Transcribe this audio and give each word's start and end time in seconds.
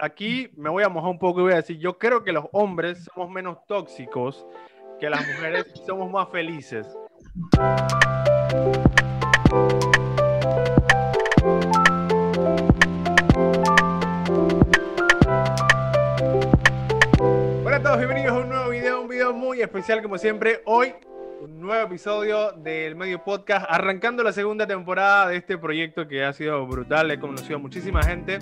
aquí 0.00 0.50
me 0.56 0.70
voy 0.70 0.82
a 0.82 0.88
mojar 0.88 1.10
un 1.10 1.18
poco 1.18 1.40
y 1.40 1.42
voy 1.42 1.52
a 1.52 1.56
decir, 1.56 1.78
yo 1.78 1.98
creo 1.98 2.24
que 2.24 2.32
los 2.32 2.46
hombres 2.52 3.04
somos 3.14 3.30
menos 3.30 3.58
tóxicos 3.66 4.46
que 4.98 5.10
las 5.10 5.26
mujeres 5.26 5.66
y 5.74 5.78
somos 5.86 6.10
más 6.10 6.28
felices. 6.30 6.86
Hola 17.64 17.76
a 17.76 17.82
todos, 17.82 17.98
bienvenidos 17.98 18.32
a 18.32 18.38
un 18.38 18.48
nuevo 18.48 18.70
video, 18.70 19.02
un 19.02 19.08
video 19.08 19.32
muy 19.32 19.60
especial 19.60 20.02
como 20.02 20.16
siempre. 20.16 20.62
Hoy 20.64 20.94
un 21.40 21.58
nuevo 21.58 21.86
episodio 21.86 22.52
del 22.52 22.96
Medio 22.96 23.24
Podcast, 23.24 23.64
arrancando 23.68 24.22
la 24.22 24.32
segunda 24.32 24.66
temporada 24.66 25.28
de 25.28 25.36
este 25.36 25.56
proyecto 25.56 26.06
que 26.06 26.22
ha 26.22 26.32
sido 26.34 26.66
brutal. 26.66 27.10
He 27.10 27.18
conocido 27.18 27.58
muchísima 27.58 28.02
gente 28.02 28.38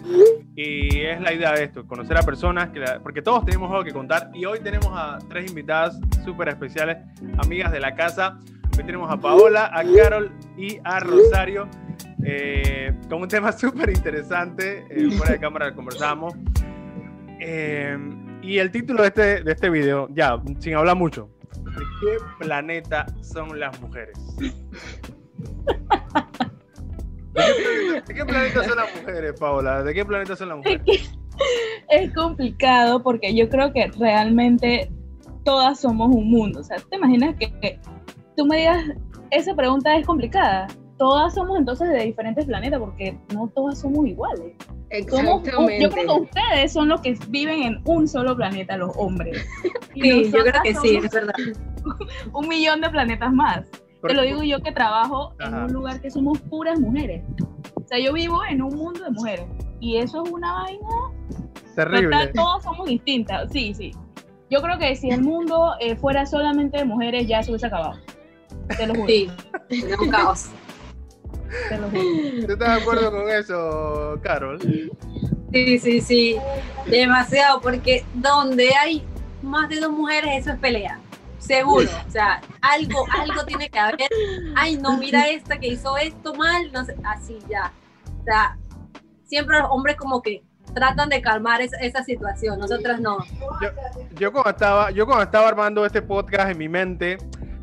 y 0.56 1.02
es 1.02 1.20
la 1.20 1.32
idea 1.32 1.52
de 1.52 1.64
esto, 1.64 1.86
conocer 1.86 2.16
a 2.16 2.22
personas, 2.22 2.70
que 2.70 2.82
porque 3.02 3.22
todos 3.22 3.44
tenemos 3.44 3.70
algo 3.70 3.84
que 3.84 3.92
contar. 3.92 4.30
Y 4.34 4.44
hoy 4.46 4.58
tenemos 4.60 4.88
a 4.92 5.18
tres 5.28 5.48
invitadas 5.48 6.00
súper 6.24 6.48
especiales, 6.48 6.96
amigas 7.38 7.70
de 7.70 7.78
la 7.78 7.94
casa. 7.94 8.38
Hoy 8.76 8.84
tenemos 8.84 9.10
a 9.12 9.16
Paola, 9.16 9.70
a 9.72 9.84
Carol 9.84 10.32
y 10.56 10.78
a 10.82 10.98
Rosario. 10.98 11.68
Eh, 12.24 12.92
con 13.08 13.22
un 13.22 13.28
tema 13.28 13.52
súper 13.52 13.90
interesante. 13.90 14.84
Eh, 14.90 15.10
fuera 15.12 15.34
de 15.34 15.38
cámara 15.38 15.72
conversamos. 15.72 16.34
Eh, 17.38 17.96
y 18.42 18.58
el 18.58 18.72
título 18.72 19.02
de 19.02 19.08
este, 19.08 19.42
de 19.44 19.52
este 19.52 19.70
video, 19.70 20.08
ya, 20.10 20.40
sin 20.58 20.74
hablar 20.74 20.96
mucho, 20.96 21.28
¿De 21.78 21.84
qué 22.00 22.16
planeta 22.38 23.06
son 23.22 23.58
las 23.58 23.80
mujeres? 23.80 24.18
¿De 27.34 28.14
qué, 28.14 28.24
planeta, 28.24 28.64
son 28.64 28.76
las 28.76 28.96
mujeres, 28.96 29.38
Paola? 29.38 29.82
¿De 29.84 29.94
qué 29.94 30.04
planeta 30.04 30.34
son 30.34 30.48
las 30.48 30.58
mujeres? 30.58 31.14
Es 31.88 32.12
complicado 32.14 33.00
porque 33.02 33.32
yo 33.34 33.48
creo 33.48 33.72
que 33.72 33.86
realmente 33.98 34.90
todas 35.44 35.80
somos 35.80 36.08
un 36.08 36.28
mundo. 36.28 36.60
O 36.60 36.64
sea, 36.64 36.78
¿te 36.78 36.96
imaginas 36.96 37.36
que 37.36 37.78
tú 38.36 38.44
me 38.44 38.58
digas, 38.58 38.84
esa 39.30 39.54
pregunta 39.54 39.96
es 39.96 40.04
complicada? 40.04 40.66
Todas 40.98 41.34
somos 41.34 41.58
entonces 41.58 41.88
de 41.90 42.04
diferentes 42.04 42.44
planetas 42.44 42.80
porque 42.80 43.16
no 43.32 43.48
todas 43.54 43.78
somos 43.78 44.06
iguales. 44.06 44.52
Exactamente. 44.90 45.80
yo 45.80 45.90
creo 45.90 46.06
que 46.06 46.22
ustedes 46.22 46.72
son 46.72 46.88
los 46.88 47.00
que 47.00 47.16
viven 47.28 47.62
en 47.62 47.80
un 47.84 48.08
solo 48.08 48.36
planeta, 48.36 48.76
los 48.76 48.90
hombres. 48.96 49.46
sí, 49.94 50.30
yo 50.30 50.42
creo 50.42 50.62
que 50.62 50.74
sí, 50.74 50.96
es 50.96 51.10
verdad. 51.10 51.34
un 52.32 52.48
millón 52.48 52.80
de 52.80 52.90
planetas 52.90 53.32
más. 53.32 53.64
Te 54.02 54.14
lo 54.14 54.22
digo 54.22 54.42
yo 54.42 54.60
que 54.60 54.72
trabajo 54.72 55.34
en 55.40 55.54
un 55.54 55.72
lugar 55.72 56.00
que 56.00 56.10
somos 56.10 56.38
puras 56.42 56.78
mujeres. 56.78 57.22
O 57.74 57.82
sea, 57.86 57.98
yo 57.98 58.12
vivo 58.12 58.40
en 58.48 58.62
un 58.62 58.74
mundo 58.76 59.02
de 59.04 59.10
mujeres. 59.10 59.46
Y 59.80 59.96
eso 59.96 60.24
es 60.24 60.30
una 60.30 60.52
vaina. 60.52 60.88
Terrible. 61.74 62.28
todos 62.28 62.62
somos 62.62 62.86
distintas. 62.88 63.50
Sí, 63.52 63.74
sí. 63.74 63.92
Yo 64.50 64.62
creo 64.62 64.78
que 64.78 64.94
si 64.96 65.10
el 65.10 65.22
mundo 65.22 65.74
eh, 65.80 65.96
fuera 65.96 66.26
solamente 66.26 66.78
de 66.78 66.84
mujeres, 66.84 67.26
ya 67.26 67.42
se 67.42 67.50
hubiese 67.50 67.66
acabado. 67.66 67.98
Te 68.76 68.86
lo 68.86 68.94
juro. 68.94 69.06
Sí, 69.06 69.28
un 70.00 70.10
caos. 70.10 70.50
¿Tú 72.46 72.52
estás 72.52 72.76
de 72.76 72.82
acuerdo 72.82 73.10
con 73.10 73.30
eso, 73.30 74.18
Carol? 74.22 74.60
Sí, 75.52 75.78
sí, 75.78 76.00
sí. 76.00 76.36
Demasiado, 76.86 77.60
porque 77.60 78.04
donde 78.14 78.70
hay 78.74 79.04
más 79.42 79.68
de 79.68 79.80
dos 79.80 79.92
mujeres, 79.92 80.30
eso 80.40 80.50
es 80.52 80.58
pelea. 80.58 81.00
Seguro. 81.38 81.88
O 82.06 82.10
sea, 82.10 82.40
algo, 82.60 83.06
algo 83.10 83.44
tiene 83.44 83.70
que 83.70 83.78
haber. 83.78 84.08
Ay, 84.56 84.76
no, 84.76 84.98
mira 84.98 85.28
esta 85.28 85.58
que 85.58 85.68
hizo 85.68 85.96
esto 85.96 86.34
mal. 86.34 86.70
No 86.72 86.84
sé, 86.84 86.96
así 87.04 87.38
ya. 87.48 87.72
O 88.20 88.24
sea, 88.24 88.58
siempre 89.24 89.58
los 89.58 89.68
hombres 89.70 89.96
como 89.96 90.20
que 90.20 90.42
tratan 90.74 91.08
de 91.08 91.22
calmar 91.22 91.62
esa, 91.62 92.04
situación. 92.04 92.58
Nosotras 92.58 93.00
no. 93.00 93.18
Yo, 93.62 93.68
yo, 94.16 94.32
cuando 94.32 94.50
estaba, 94.50 94.90
yo 94.90 95.06
cuando 95.06 95.24
estaba 95.24 95.48
armando 95.48 95.86
este 95.86 96.02
podcast 96.02 96.50
en 96.50 96.58
mi 96.58 96.68
mente, 96.68 97.18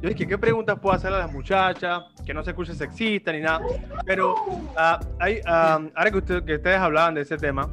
yo 0.05 0.09
dije, 0.09 0.27
¿qué 0.27 0.37
preguntas 0.37 0.77
puedo 0.79 0.95
hacer 0.95 1.11
a 1.11 1.17
las 1.17 1.33
muchachas? 1.33 2.03
Que 2.23 2.31
no 2.31 2.43
se 2.43 2.51
escuche 2.51 2.75
sexista 2.75 3.31
ni 3.31 3.41
nada. 3.41 3.61
Pero 4.05 4.35
uh, 4.35 5.03
hay, 5.19 5.39
uh, 5.39 5.89
ahora 5.95 6.11
que, 6.11 6.17
usted, 6.17 6.43
que, 6.43 6.55
ustedes 6.57 6.77
hablaban 6.77 7.15
de 7.15 7.21
ese 7.21 7.37
tema, 7.37 7.67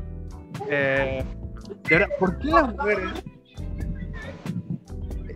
eh, 0.71 1.23
¿por 2.19 2.39
qué 2.39 2.47
las 2.47 2.75
mujeres 2.75 3.25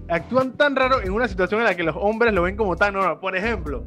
actúan 0.09 0.57
tan 0.57 0.75
raro 0.75 1.03
en 1.03 1.13
una 1.13 1.29
situación 1.29 1.61
en 1.61 1.67
la 1.67 1.75
que 1.75 1.83
los 1.83 1.97
hombres 1.99 2.33
lo 2.33 2.45
ven 2.45 2.57
como 2.57 2.77
tan 2.77 2.95
normal? 2.95 3.21
Por 3.21 3.37
ejemplo, 3.37 3.87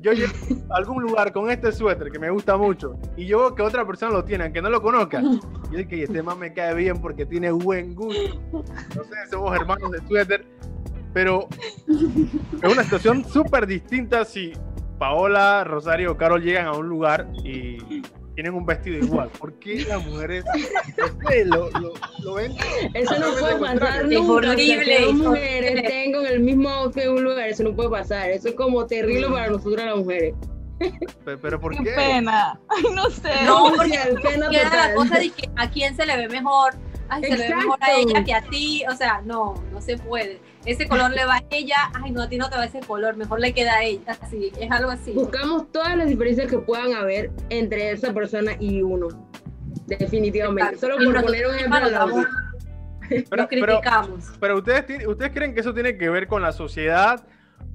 yo 0.00 0.12
llego 0.12 0.32
a 0.68 0.78
algún 0.78 1.00
lugar 1.00 1.32
con 1.32 1.48
este 1.48 1.70
suéter 1.70 2.10
que 2.10 2.18
me 2.18 2.28
gusta 2.30 2.56
mucho 2.56 2.98
y 3.16 3.24
yo 3.26 3.38
veo 3.38 3.54
que 3.54 3.62
otra 3.62 3.86
persona 3.86 4.10
lo 4.10 4.24
tiene, 4.24 4.42
aunque 4.42 4.60
no 4.60 4.68
lo 4.68 4.82
conozca. 4.82 5.22
Y 5.70 5.80
es 5.80 5.86
que 5.86 6.02
este 6.02 6.24
man 6.24 6.40
me 6.40 6.52
cae 6.52 6.74
bien 6.74 7.00
porque 7.00 7.24
tiene 7.24 7.52
buen 7.52 7.94
gusto. 7.94 8.64
No 8.96 9.04
sé, 9.04 9.30
somos 9.30 9.54
hermanos 9.54 9.92
de 9.92 9.98
suéter 10.08 10.44
pero 11.12 11.48
es 12.62 12.72
una 12.72 12.82
situación 12.84 13.24
súper 13.24 13.66
distinta 13.66 14.24
si 14.24 14.52
Paola, 14.98 15.64
Rosario 15.64 16.12
o 16.12 16.16
Carol 16.16 16.42
llegan 16.42 16.66
a 16.66 16.72
un 16.72 16.88
lugar 16.88 17.26
y 17.44 18.02
tienen 18.34 18.54
un 18.54 18.64
vestido 18.64 18.98
igual. 18.98 19.28
¿Por 19.38 19.54
qué 19.58 19.84
las 19.84 20.04
mujeres 20.06 20.44
lo, 21.46 21.70
lo, 21.70 21.92
lo, 22.22 22.34
ven? 22.34 22.52
Eso 22.94 23.18
no 23.18 23.26
puede 23.38 23.56
pasar 23.56 24.04
nunca. 24.04 24.48
Es 24.48 24.52
horrible. 24.52 25.00
las 25.00 25.12
mujeres 25.12 25.82
tengan 25.82 26.26
el 26.26 26.40
mismo 26.40 26.68
outfit 26.68 27.04
en 27.04 27.10
un 27.10 27.24
lugar, 27.24 27.48
eso 27.48 27.62
no 27.62 27.74
puede 27.74 27.90
pasar. 27.90 28.30
Eso 28.30 28.48
es 28.48 28.54
como 28.54 28.86
terrible 28.86 29.28
para 29.28 29.48
nosotras 29.48 29.86
las 29.86 29.96
mujeres. 29.96 30.34
¿Pero, 31.24 31.60
por 31.60 31.76
qué? 31.76 31.84
qué? 31.84 31.92
pena. 31.92 32.58
Ay, 32.68 32.84
no 32.94 33.10
sé. 33.10 33.30
No, 33.44 33.72
porque 33.76 33.98
pena 34.22 34.48
queda 34.50 34.88
la 34.88 34.94
cosa 34.94 35.18
de 35.18 35.30
que 35.30 35.50
a 35.56 35.70
quién 35.70 35.94
se 35.94 36.06
le 36.06 36.16
ve 36.16 36.28
mejor. 36.28 36.74
Ay, 37.14 37.22
se 37.24 37.36
le 37.36 37.48
ve 37.48 37.54
mejor 37.54 37.78
a 37.80 37.92
ella 37.92 38.24
que 38.24 38.34
a 38.34 38.42
ti. 38.42 38.84
O 38.90 38.94
sea, 38.94 39.20
no, 39.24 39.54
no 39.72 39.80
se 39.80 39.96
puede 39.98 40.40
ese 40.64 40.86
color 40.86 41.10
le 41.10 41.24
va 41.24 41.36
a 41.36 41.44
ella, 41.50 41.76
ay 41.94 42.12
no, 42.12 42.22
a 42.22 42.28
ti 42.28 42.38
no 42.38 42.48
te 42.48 42.56
va 42.56 42.64
ese 42.64 42.80
color, 42.80 43.16
mejor 43.16 43.40
le 43.40 43.52
queda 43.52 43.74
a 43.74 43.84
ella, 43.84 44.16
así, 44.20 44.52
es 44.58 44.70
algo 44.70 44.90
así. 44.90 45.12
Buscamos 45.12 45.70
todas 45.72 45.96
las 45.96 46.08
diferencias 46.08 46.48
que 46.48 46.58
puedan 46.58 46.94
haber 46.94 47.30
entre 47.48 47.90
esa 47.90 48.12
persona 48.12 48.52
y 48.58 48.82
uno, 48.82 49.08
definitivamente, 49.86 50.78
solo 50.78 50.96
por 50.96 51.24
poner 51.24 51.46
un 51.46 51.54
ejemplo. 51.56 52.24
Pero, 53.28 53.48
criticamos. 53.48 54.32
Pero, 54.40 54.56
ustedes, 54.58 55.06
ustedes 55.06 55.32
creen 55.32 55.52
que 55.54 55.60
eso 55.60 55.74
tiene 55.74 55.98
que 55.98 56.08
ver 56.08 56.28
con 56.28 56.40
la 56.40 56.52
sociedad, 56.52 57.26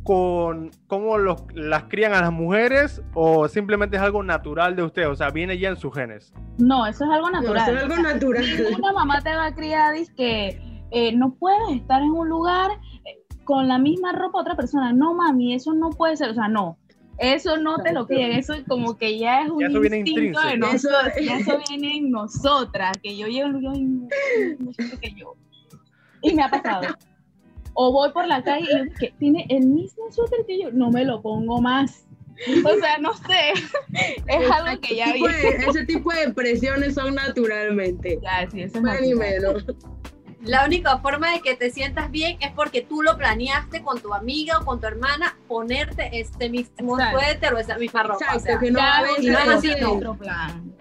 con 0.04 0.72
cómo 0.88 1.18
los, 1.18 1.44
las 1.54 1.84
crían 1.86 2.14
a 2.14 2.22
las 2.22 2.32
mujeres 2.32 3.02
o 3.14 3.48
simplemente 3.48 3.98
es 3.98 4.02
algo 4.02 4.24
natural 4.24 4.76
de 4.76 4.84
ustedes, 4.84 5.10
o 5.10 5.16
sea, 5.16 5.32
viene 5.32 5.58
ya 5.58 5.70
en 5.70 5.78
sus 5.78 5.94
genes. 5.94 6.34
No, 6.58 6.88
eso 6.88 7.04
es 7.04 7.12
algo 7.12 7.30
natural. 7.30 7.58
eso 7.58 7.78
es 7.78 7.84
algo 7.84 7.98
natural. 7.98 8.46
Una 8.78 8.94
mamá 8.94 9.22
te 9.22 9.36
va 9.36 9.48
a 9.48 9.54
criar 9.54 9.98
y 9.98 10.08
que 10.16 10.62
eh, 10.92 11.14
no 11.14 11.34
puedes 11.36 11.82
estar 11.82 12.02
en 12.02 12.12
un 12.12 12.30
lugar 12.30 12.72
eh, 13.06 13.22
con 13.44 13.68
la 13.68 13.80
misma 13.80 14.14
ropa 14.14 14.40
otra 14.40 14.56
persona. 14.56 14.94
No, 14.94 15.14
mami, 15.14 15.54
eso 15.54 15.74
no 15.74 15.90
puede 15.90 16.16
ser. 16.16 16.30
O 16.30 16.34
sea, 16.34 16.48
no. 16.48 16.78
Eso 17.18 17.58
no 17.58 17.80
te 17.80 17.94
lo 17.94 18.06
creen, 18.06 18.32
eso 18.34 18.54
como 18.68 18.96
que 18.96 19.18
ya 19.18 19.42
es 19.42 19.50
un 19.50 19.60
ya 19.60 19.68
instinto 19.68 20.40
de 20.40 20.58
nosotros, 20.58 21.14
ya 21.20 21.38
eso 21.38 21.60
viene 21.68 21.98
en 21.98 22.12
nosotras, 22.12 22.96
que 23.02 23.18
yo 23.18 23.26
llego 23.26 23.60
yo, 23.60 23.72
no 23.72 24.72
sé 24.74 25.00
que 25.02 25.14
yo. 25.16 25.34
Y 26.22 26.36
me 26.36 26.44
ha 26.44 26.50
pasado. 26.50 26.96
O 27.80 27.92
voy 27.92 28.12
por 28.12 28.26
la 28.26 28.42
calle 28.42 28.86
y 28.88 28.90
que 29.00 29.14
tiene 29.20 29.46
el 29.50 29.68
mismo 29.68 30.12
suéter 30.12 30.40
que 30.48 30.60
yo, 30.60 30.72
no 30.72 30.90
me 30.90 31.06
lo 31.06 31.22
pongo 31.22 31.62
más. 31.62 32.08
O 32.66 32.80
sea, 32.80 32.98
no 32.98 33.14
sé, 33.14 33.54
es 34.28 34.52
algo 34.52 34.82
que 34.82 34.96
ya 34.96 35.14
vi. 35.14 35.24
Ese 35.68 35.86
tipo 35.86 36.12
de 36.12 36.34
presiones 36.34 36.96
son 36.96 37.14
naturalmente. 37.14 38.20
Ya, 38.24 38.50
sí, 38.50 38.64
eso 38.64 38.80
es 38.80 39.16
menos. 39.16 39.64
La 40.42 40.66
única 40.66 40.98
forma 40.98 41.34
de 41.34 41.42
que 41.42 41.56
te 41.56 41.70
sientas 41.70 42.10
bien 42.10 42.38
es 42.42 42.52
porque 42.54 42.82
tú 42.82 43.04
lo 43.04 43.16
planeaste 43.16 43.84
con 43.84 44.00
tu 44.02 44.12
amiga 44.12 44.58
o 44.58 44.66
con 44.66 44.80
tu 44.80 44.88
hermana 44.88 45.38
ponerte 45.48 46.10
este 46.14 46.50
mismo 46.50 46.98
suéter 47.12 47.54
o 47.54 47.60
esa 47.60 47.78
misma 47.78 48.04
ropa. 48.04 48.26
Exacto, 48.34 48.60
que 48.60 48.72
no 48.72 48.80
va 48.80 48.86
a 48.86 48.98
haber 49.00 49.20
esa, 49.20 49.90
otro 49.92 50.18
plan. 50.18 50.74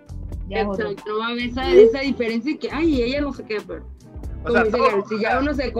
Exacto, 0.48 0.94
no 1.06 1.18
va 1.18 1.26
a 1.26 1.30
haber 1.30 1.48
esa, 1.48 1.70
esa 1.70 2.00
diferencia 2.00 2.52
y 2.52 2.56
que, 2.56 2.70
ay, 2.70 3.02
ella 3.02 3.20
no 3.20 3.34
sé 3.34 3.44
qué, 3.44 3.58
pero... 3.66 3.84
O 4.46 4.50
sea, 4.50 4.64
si 5.08 5.20
ya 5.20 5.40
uno 5.40 5.54
se, 5.54 5.72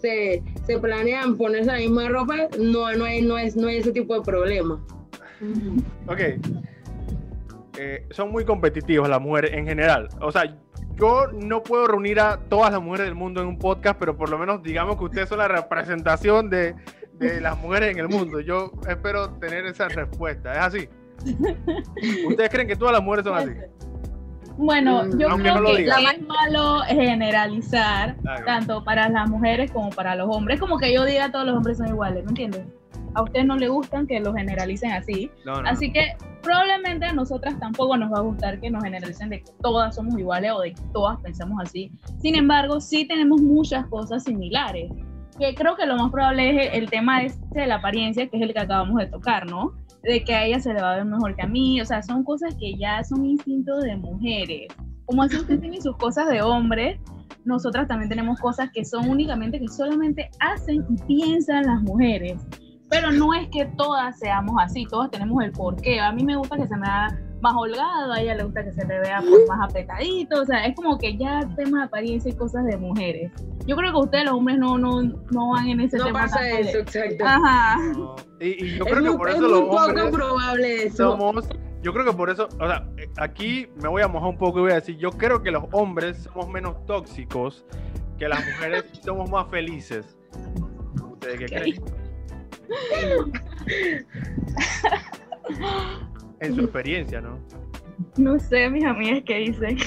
se, 0.00 0.42
se 0.66 0.78
planean 0.78 1.36
ponerse 1.36 1.70
la 1.70 1.78
misma 1.78 2.08
ropa, 2.08 2.36
no, 2.58 2.92
no, 2.92 3.04
hay, 3.04 3.22
no, 3.22 3.38
es, 3.38 3.56
no 3.56 3.68
hay 3.68 3.78
ese 3.78 3.92
tipo 3.92 4.14
de 4.14 4.22
problema. 4.22 4.84
Ok. 6.06 6.20
Eh, 7.78 8.06
son 8.10 8.32
muy 8.32 8.44
competitivos 8.44 9.08
las 9.08 9.20
mujeres 9.20 9.52
en 9.52 9.66
general. 9.66 10.08
O 10.20 10.32
sea, 10.32 10.56
yo 10.96 11.28
no 11.32 11.62
puedo 11.62 11.86
reunir 11.86 12.18
a 12.18 12.38
todas 12.48 12.72
las 12.72 12.82
mujeres 12.82 13.06
del 13.06 13.14
mundo 13.14 13.40
en 13.40 13.46
un 13.46 13.58
podcast, 13.58 13.98
pero 13.98 14.16
por 14.16 14.28
lo 14.30 14.38
menos 14.38 14.62
digamos 14.62 14.96
que 14.96 15.04
ustedes 15.04 15.28
son 15.28 15.38
la 15.38 15.48
representación 15.48 16.50
de, 16.50 16.74
de 17.14 17.40
las 17.40 17.56
mujeres 17.58 17.92
en 17.92 17.98
el 17.98 18.08
mundo. 18.08 18.40
Yo 18.40 18.72
espero 18.88 19.30
tener 19.34 19.64
esa 19.66 19.88
respuesta. 19.88 20.52
¿Es 20.52 20.58
así? 20.58 20.88
¿Ustedes 22.28 22.50
creen 22.50 22.66
que 22.66 22.76
todas 22.76 22.94
las 22.94 23.02
mujeres 23.02 23.24
son 23.24 23.36
así? 23.36 23.50
Bueno, 24.58 25.04
mm, 25.04 25.18
yo 25.18 25.28
creo 25.28 25.64
que 25.64 25.84
es 25.84 26.20
malo 26.26 26.80
generalizar, 26.80 28.16
tanto 28.44 28.84
para 28.84 29.08
las 29.08 29.30
mujeres 29.30 29.70
como 29.70 29.90
para 29.90 30.14
los 30.14 30.28
hombres. 30.28 30.60
Como 30.60 30.78
que 30.78 30.92
yo 30.92 31.04
diga 31.04 31.30
todos 31.30 31.46
los 31.46 31.56
hombres 31.56 31.78
son 31.78 31.88
iguales, 31.88 32.24
¿me 32.24 32.30
entiendes? 32.30 32.66
a 33.14 33.22
ustedes 33.22 33.46
no 33.46 33.56
les 33.56 33.70
gustan 33.70 34.06
que 34.06 34.20
lo 34.20 34.32
generalicen 34.32 34.92
así. 34.92 35.30
así 35.64 35.92
que 35.92 36.16
probablemente 36.42 37.06
a 37.06 37.12
nosotras 37.12 37.58
tampoco 37.58 37.96
nos 37.96 38.12
va 38.12 38.18
a 38.18 38.22
gustar 38.22 38.60
que 38.60 38.70
nos 38.70 38.82
generalicen 38.82 39.30
de 39.30 39.42
que 39.42 39.52
todas 39.60 39.94
somos 39.94 40.18
iguales 40.18 40.52
o 40.52 40.60
de 40.60 40.74
que 40.74 40.82
todas 40.92 41.20
pensamos 41.20 41.58
así. 41.62 41.90
Sin 42.18 42.36
embargo, 42.36 42.80
sí 42.80 43.06
tenemos 43.06 43.40
muchas 43.40 43.86
cosas 43.86 44.24
similares. 44.24 44.90
Que 45.38 45.54
creo 45.54 45.76
que 45.76 45.86
lo 45.86 45.96
más 45.96 46.10
probable 46.10 46.66
es 46.66 46.74
el, 46.74 46.90
tema 46.90 47.22
este 47.22 47.60
de 47.60 47.66
la 47.66 47.76
apariencia, 47.76 48.28
que 48.28 48.36
es 48.36 48.42
el 48.42 48.52
que 48.52 48.58
acabamos 48.58 48.96
de 48.96 49.06
tocar, 49.06 49.46
¿no? 49.46 49.72
De 50.02 50.22
que 50.24 50.46
ella 50.46 50.60
se 50.60 50.72
le 50.72 50.80
va 50.80 50.92
a 50.92 50.96
ver 50.96 51.04
mejor 51.04 51.34
que 51.34 51.42
a 51.42 51.46
mí. 51.46 51.80
O 51.80 51.84
sea, 51.84 52.02
son 52.02 52.24
cosas 52.24 52.54
que 52.56 52.76
ya 52.76 53.02
son 53.04 53.24
instintos 53.24 53.82
de 53.82 53.96
mujeres. 53.96 54.68
Como 55.06 55.22
así 55.22 55.36
usted 55.36 55.58
tiene 55.60 55.80
sus 55.80 55.96
cosas 55.96 56.28
de 56.28 56.42
hombre, 56.42 57.00
nosotras 57.44 57.88
también 57.88 58.08
tenemos 58.08 58.38
cosas 58.40 58.70
que 58.72 58.84
son 58.84 59.08
únicamente 59.08 59.58
que 59.58 59.68
solamente 59.68 60.30
hacen 60.40 60.84
y 60.88 60.96
piensan 61.06 61.64
las 61.66 61.82
mujeres. 61.82 62.46
Pero 62.90 63.10
no 63.12 63.34
es 63.34 63.48
que 63.48 63.66
todas 63.76 64.18
seamos 64.18 64.56
así, 64.60 64.86
todas 64.86 65.10
tenemos 65.10 65.42
el 65.42 65.52
porqué. 65.52 66.00
A 66.00 66.12
mí 66.12 66.24
me 66.24 66.36
gusta 66.36 66.56
que 66.56 66.66
se 66.66 66.76
me 66.76 66.86
haga 66.86 67.18
más 67.40 67.54
holgado, 67.54 68.12
a 68.12 68.20
ella 68.20 68.34
le 68.34 68.44
gusta 68.44 68.64
que 68.64 68.72
se 68.72 68.86
le 68.86 69.00
vea 69.00 69.20
pues, 69.20 69.48
más 69.48 69.70
apretadito, 69.70 70.42
o 70.42 70.44
sea, 70.44 70.64
es 70.66 70.74
como 70.74 70.98
que 70.98 71.16
ya 71.16 71.40
tema 71.56 71.78
de 71.78 71.84
apariencia 71.84 72.30
y 72.30 72.34
cosas 72.34 72.64
de 72.66 72.76
mujeres. 72.76 73.30
Yo 73.66 73.76
creo 73.76 73.92
que 73.92 73.98
ustedes 73.98 74.24
los 74.24 74.34
hombres 74.34 74.58
no, 74.58 74.78
no, 74.78 75.02
no 75.02 75.50
van 75.50 75.68
en 75.68 75.80
ese 75.80 75.98
no 75.98 76.06
tema. 76.06 76.22
No 76.22 76.26
pasa 76.26 76.50
eso, 76.50 76.78
exacto. 76.78 77.24
Ajá. 77.24 77.76
Y, 78.40 78.76
yo 78.76 78.84
creo 78.84 79.12
que 79.12 79.18
por 79.18 79.30
eso 79.30 79.40
los 79.40 79.60
hombres 79.60 80.04
poco 80.04 80.16
probable 80.16 80.82
eso. 80.84 80.96
somos 81.16 81.48
yo 81.80 81.92
creo 81.92 82.04
que 82.04 82.12
por 82.12 82.28
eso, 82.28 82.48
o 82.58 82.66
sea, 82.66 82.88
aquí 83.18 83.68
me 83.80 83.88
voy 83.88 84.02
a 84.02 84.08
mojar 84.08 84.30
un 84.30 84.36
poco 84.36 84.58
y 84.58 84.62
voy 84.62 84.72
a 84.72 84.76
decir, 84.76 84.96
yo 84.98 85.10
creo 85.12 85.42
que 85.42 85.52
los 85.52 85.62
hombres 85.70 86.24
somos 86.24 86.48
menos 86.48 86.84
tóxicos 86.86 87.64
que 88.18 88.28
las 88.28 88.44
mujeres 88.44 88.84
somos 89.00 89.30
más 89.30 89.48
felices. 89.48 90.18
¿Ustedes 91.12 91.38
qué 91.38 91.46
creen? 91.46 91.80
en 96.40 96.54
su 96.54 96.62
experiencia, 96.62 97.20
¿no? 97.20 97.38
No 98.16 98.38
sé, 98.38 98.68
mis 98.70 98.84
amigas, 98.84 99.22
¿qué 99.26 99.38
dicen? 99.38 99.78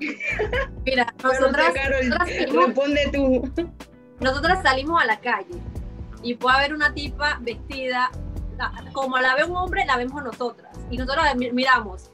Mira, 0.86 1.14
nosotras, 1.22 1.74
responde 2.50 3.10
tú. 3.12 3.70
Nosotras 4.20 4.62
salimos 4.62 5.02
a 5.02 5.06
la 5.06 5.20
calle 5.20 5.58
y 6.22 6.34
puede 6.34 6.56
haber 6.56 6.74
una 6.74 6.94
tipa 6.94 7.38
vestida 7.42 8.10
como 8.92 9.18
la 9.18 9.34
ve 9.34 9.44
un 9.44 9.56
hombre, 9.56 9.84
la 9.84 9.96
vemos 9.96 10.22
nosotras. 10.22 10.78
Y 10.90 10.96
nosotros 10.96 11.24
miramos, 11.52 12.10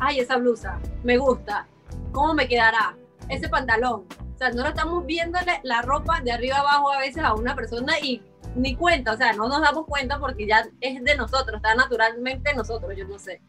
ay, 0.00 0.20
esa 0.20 0.36
blusa, 0.36 0.78
me 1.02 1.16
gusta, 1.16 1.66
¿cómo 2.12 2.34
me 2.34 2.48
quedará? 2.48 2.96
Ese 3.28 3.48
pantalón. 3.48 4.04
O 4.34 4.38
sea, 4.38 4.48
nosotros 4.50 4.70
estamos 4.70 5.06
viéndole 5.06 5.60
la 5.62 5.82
ropa 5.82 6.20
de 6.20 6.32
arriba 6.32 6.58
abajo 6.58 6.90
a 6.92 6.98
veces 6.98 7.22
a 7.24 7.34
una 7.34 7.54
persona 7.54 7.98
y 8.00 8.22
ni 8.54 8.74
cuenta, 8.74 9.12
o 9.12 9.16
sea, 9.16 9.32
no 9.32 9.48
nos 9.48 9.60
damos 9.60 9.86
cuenta 9.86 10.18
porque 10.18 10.46
ya 10.46 10.64
es 10.80 11.02
de 11.02 11.16
nosotros, 11.16 11.56
está 11.56 11.74
naturalmente 11.74 12.54
nosotros, 12.54 12.92
yo 12.96 13.06
no 13.06 13.18
sé. 13.18 13.40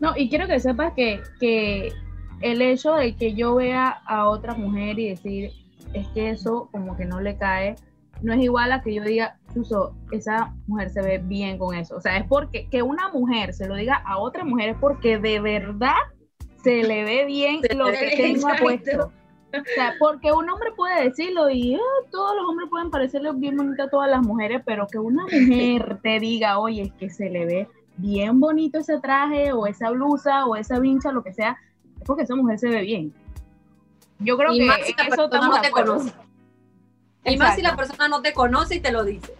No, 0.00 0.12
y 0.16 0.28
quiero 0.28 0.46
que 0.46 0.60
sepas 0.60 0.92
que, 0.94 1.20
que 1.40 1.92
el 2.40 2.62
hecho 2.62 2.94
de 2.94 3.16
que 3.16 3.34
yo 3.34 3.56
vea 3.56 3.88
a 4.06 4.28
otra 4.28 4.54
mujer 4.54 4.98
y 4.98 5.10
decir, 5.10 5.52
es 5.92 6.06
que 6.08 6.30
eso 6.30 6.68
como 6.70 6.96
que 6.96 7.04
no 7.04 7.20
le 7.20 7.36
cae, 7.36 7.74
no 8.22 8.32
es 8.32 8.40
igual 8.40 8.72
a 8.72 8.82
que 8.82 8.94
yo 8.94 9.02
diga, 9.02 9.38
Chuso, 9.54 9.94
esa 10.10 10.54
mujer 10.66 10.90
se 10.90 11.02
ve 11.02 11.18
bien 11.18 11.58
con 11.58 11.74
eso. 11.74 11.96
O 11.96 12.00
sea, 12.00 12.16
es 12.16 12.26
porque 12.26 12.68
que 12.68 12.82
una 12.82 13.08
mujer 13.08 13.54
se 13.54 13.68
lo 13.68 13.74
diga 13.74 14.02
a 14.06 14.18
otra 14.18 14.44
mujer 14.44 14.70
es 14.70 14.76
porque 14.80 15.18
de 15.18 15.40
verdad 15.40 15.94
se 16.62 16.82
le 16.82 17.04
ve 17.04 17.24
bien 17.24 17.60
lo 17.76 17.86
que 17.86 18.14
tenga 18.16 18.56
puesto. 18.60 19.12
O 19.60 19.74
sea, 19.74 19.94
porque 19.98 20.32
un 20.32 20.48
hombre 20.48 20.70
puede 20.76 21.04
decirlo 21.04 21.50
y 21.50 21.74
ah, 21.74 22.08
todos 22.10 22.36
los 22.36 22.48
hombres 22.48 22.68
pueden 22.70 22.90
parecerle 22.90 23.32
bien 23.34 23.56
bonito 23.56 23.82
a 23.82 23.88
todas 23.88 24.10
las 24.10 24.22
mujeres, 24.22 24.62
pero 24.64 24.86
que 24.86 24.98
una 24.98 25.24
mujer 25.24 25.98
te 26.02 26.20
diga, 26.20 26.58
oye, 26.58 26.82
es 26.82 26.92
que 26.92 27.10
se 27.10 27.30
le 27.30 27.46
ve 27.46 27.68
bien 27.96 28.40
bonito 28.40 28.78
ese 28.78 28.98
traje 29.00 29.52
o 29.52 29.66
esa 29.66 29.90
blusa 29.90 30.46
o 30.46 30.56
esa 30.56 30.78
vincha, 30.78 31.12
lo 31.12 31.22
que 31.22 31.32
sea, 31.32 31.58
es 31.98 32.04
porque 32.04 32.22
esa 32.22 32.34
mujer 32.34 32.58
se 32.58 32.68
ve 32.68 32.82
bien. 32.82 33.12
Yo 34.20 34.36
creo 34.36 34.52
que 34.52 34.66
eso 34.66 35.24
estamos 35.24 35.56
no 35.56 35.60
te 35.60 35.70
conoce. 35.70 36.12
Y 37.24 37.36
más 37.36 37.56
si 37.56 37.62
la 37.62 37.76
persona 37.76 38.08
no 38.08 38.22
te 38.22 38.32
conoce 38.32 38.76
y 38.76 38.80
te 38.80 38.90
lo 38.90 39.04
dice. 39.04 39.34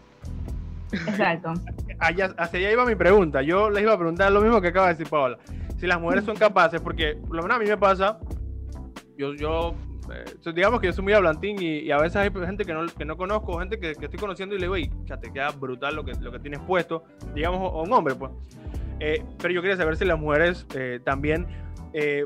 Exacto. 0.93 1.55
Allá, 1.99 2.35
hacia 2.39 2.59
allá 2.59 2.73
iba 2.73 2.85
mi 2.85 2.95
pregunta. 2.95 3.43
Yo 3.43 3.71
les 3.71 3.83
iba 3.83 3.93
a 3.93 3.99
preguntar 3.99 4.31
lo 4.31 4.41
mismo 4.41 4.61
que 4.61 4.69
acaba 4.69 4.89
de 4.89 4.95
decir 4.95 5.09
Paola. 5.09 5.39
Si 5.79 5.87
las 5.87 6.01
mujeres 6.01 6.25
son 6.25 6.37
capaces, 6.37 6.81
porque 6.81 7.17
por 7.27 7.37
lo 7.37 7.43
menos 7.43 7.57
a 7.57 7.61
mí 7.61 7.67
me 7.67 7.77
pasa, 7.77 8.19
yo, 9.17 9.35
yo 9.35 9.75
eh, 10.13 10.53
digamos 10.55 10.81
que 10.81 10.87
yo 10.87 10.93
soy 10.93 11.05
muy 11.05 11.13
hablantín 11.13 11.57
y, 11.61 11.91
a 11.91 11.99
veces 11.99 12.17
hay 12.17 12.31
gente 12.31 12.65
que 12.65 12.73
no, 12.73 12.87
que 12.87 13.05
no 13.05 13.17
conozco, 13.17 13.59
gente 13.59 13.79
que, 13.79 13.95
que 13.95 14.07
estoy 14.07 14.19
conociendo 14.19 14.55
y 14.55 14.59
le 14.59 14.65
digo, 14.65 14.77
y 14.77 14.91
ya 15.05 15.19
te 15.19 15.33
queda 15.33 15.51
brutal 15.51 15.97
lo 15.97 16.05
que, 16.05 16.13
lo 16.21 16.33
que 16.33 16.39
tienes 16.39 16.61
puesto, 16.61 17.05
digamos, 17.35 17.73
un 17.87 17.93
hombre, 17.93 18.15
pues. 18.15 18.33
Eh, 19.01 19.25
pero 19.41 19.55
yo 19.55 19.63
quería 19.63 19.77
saber 19.77 19.97
si 19.97 20.05
las 20.05 20.19
mujeres 20.19 20.67
eh, 20.75 21.01
también 21.05 21.47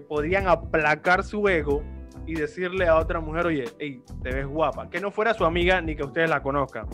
podrían 0.06 0.48
aplacar 0.48 1.24
su 1.24 1.48
ego 1.48 1.82
y 2.26 2.34
decirle 2.34 2.88
a 2.88 2.96
otra 2.96 3.20
mujer, 3.20 3.46
oye, 3.46 3.64
hey, 3.78 4.02
te 4.22 4.34
ves 4.34 4.46
guapa, 4.46 4.90
que 4.90 5.00
no 5.00 5.10
fuera 5.10 5.32
su 5.32 5.44
amiga 5.44 5.80
ni 5.80 5.96
que 5.96 6.04
ustedes 6.04 6.28
la 6.28 6.42
conozcan. 6.42 6.86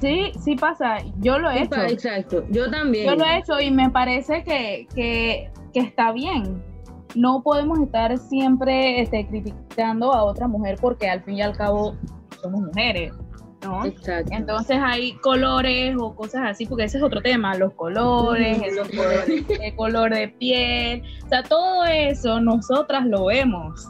Sí, 0.00 0.32
sí 0.42 0.56
pasa, 0.56 0.98
yo 1.18 1.38
lo 1.38 1.50
he 1.50 1.62
hecho. 1.62 1.80
Exacto, 1.80 2.44
yo 2.50 2.70
también. 2.70 3.06
Yo 3.06 3.14
lo 3.14 3.24
he 3.24 3.38
hecho 3.38 3.60
y 3.60 3.70
me 3.70 3.88
parece 3.90 4.42
que, 4.42 4.88
que, 4.94 5.50
que 5.72 5.80
está 5.80 6.12
bien. 6.12 6.71
No 7.14 7.42
podemos 7.42 7.78
estar 7.80 8.16
siempre 8.18 9.00
este, 9.02 9.26
criticando 9.26 10.12
a 10.12 10.24
otra 10.24 10.48
mujer 10.48 10.78
porque 10.80 11.08
al 11.08 11.22
fin 11.22 11.36
y 11.36 11.42
al 11.42 11.56
cabo 11.56 11.94
somos 12.40 12.62
mujeres. 12.62 13.12
¿no? 13.62 13.84
Exacto. 13.84 14.32
Entonces 14.32 14.78
hay 14.82 15.12
colores 15.18 15.94
o 15.98 16.14
cosas 16.14 16.42
así, 16.50 16.66
porque 16.66 16.84
ese 16.84 16.98
es 16.98 17.04
otro 17.04 17.20
tema, 17.20 17.54
los 17.54 17.72
colores, 17.74 18.60
el 19.60 19.76
color 19.76 20.12
de 20.12 20.28
piel, 20.28 21.02
o 21.24 21.28
sea, 21.28 21.42
todo 21.42 21.84
eso 21.84 22.40
nosotras 22.40 23.06
lo 23.06 23.26
vemos. 23.26 23.88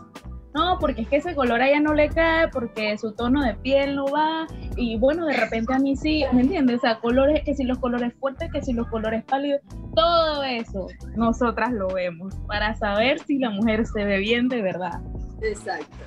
No, 0.54 0.78
porque 0.78 1.02
es 1.02 1.08
que 1.08 1.16
ese 1.16 1.34
color 1.34 1.62
a 1.62 1.68
ella 1.68 1.80
no 1.80 1.94
le 1.94 2.08
cae, 2.08 2.48
porque 2.48 2.96
su 2.98 3.12
tono 3.12 3.42
de 3.42 3.54
piel 3.54 3.96
no 3.96 4.06
va, 4.06 4.46
y 4.76 4.98
bueno, 4.98 5.26
de 5.26 5.34
repente 5.34 5.72
a 5.72 5.78
mí 5.78 5.96
sí, 5.96 6.24
¿me 6.32 6.42
entiendes? 6.42 6.76
O 6.76 6.80
sea, 6.80 7.00
colores, 7.00 7.42
que 7.44 7.54
si 7.54 7.64
los 7.64 7.78
colores 7.78 8.12
fuertes, 8.20 8.50
que 8.52 8.60
si 8.60 8.72
los 8.72 8.86
colores 8.88 9.24
pálidos, 9.24 9.62
todo 9.94 10.42
eso 10.42 10.88
nosotras 11.16 11.72
lo 11.72 11.88
vemos, 11.88 12.34
para 12.46 12.74
saber 12.74 13.18
si 13.20 13.38
la 13.38 13.50
mujer 13.50 13.86
se 13.86 14.04
ve 14.04 14.18
bien 14.18 14.48
de 14.48 14.62
verdad. 14.62 15.00
Exacto. 15.42 15.96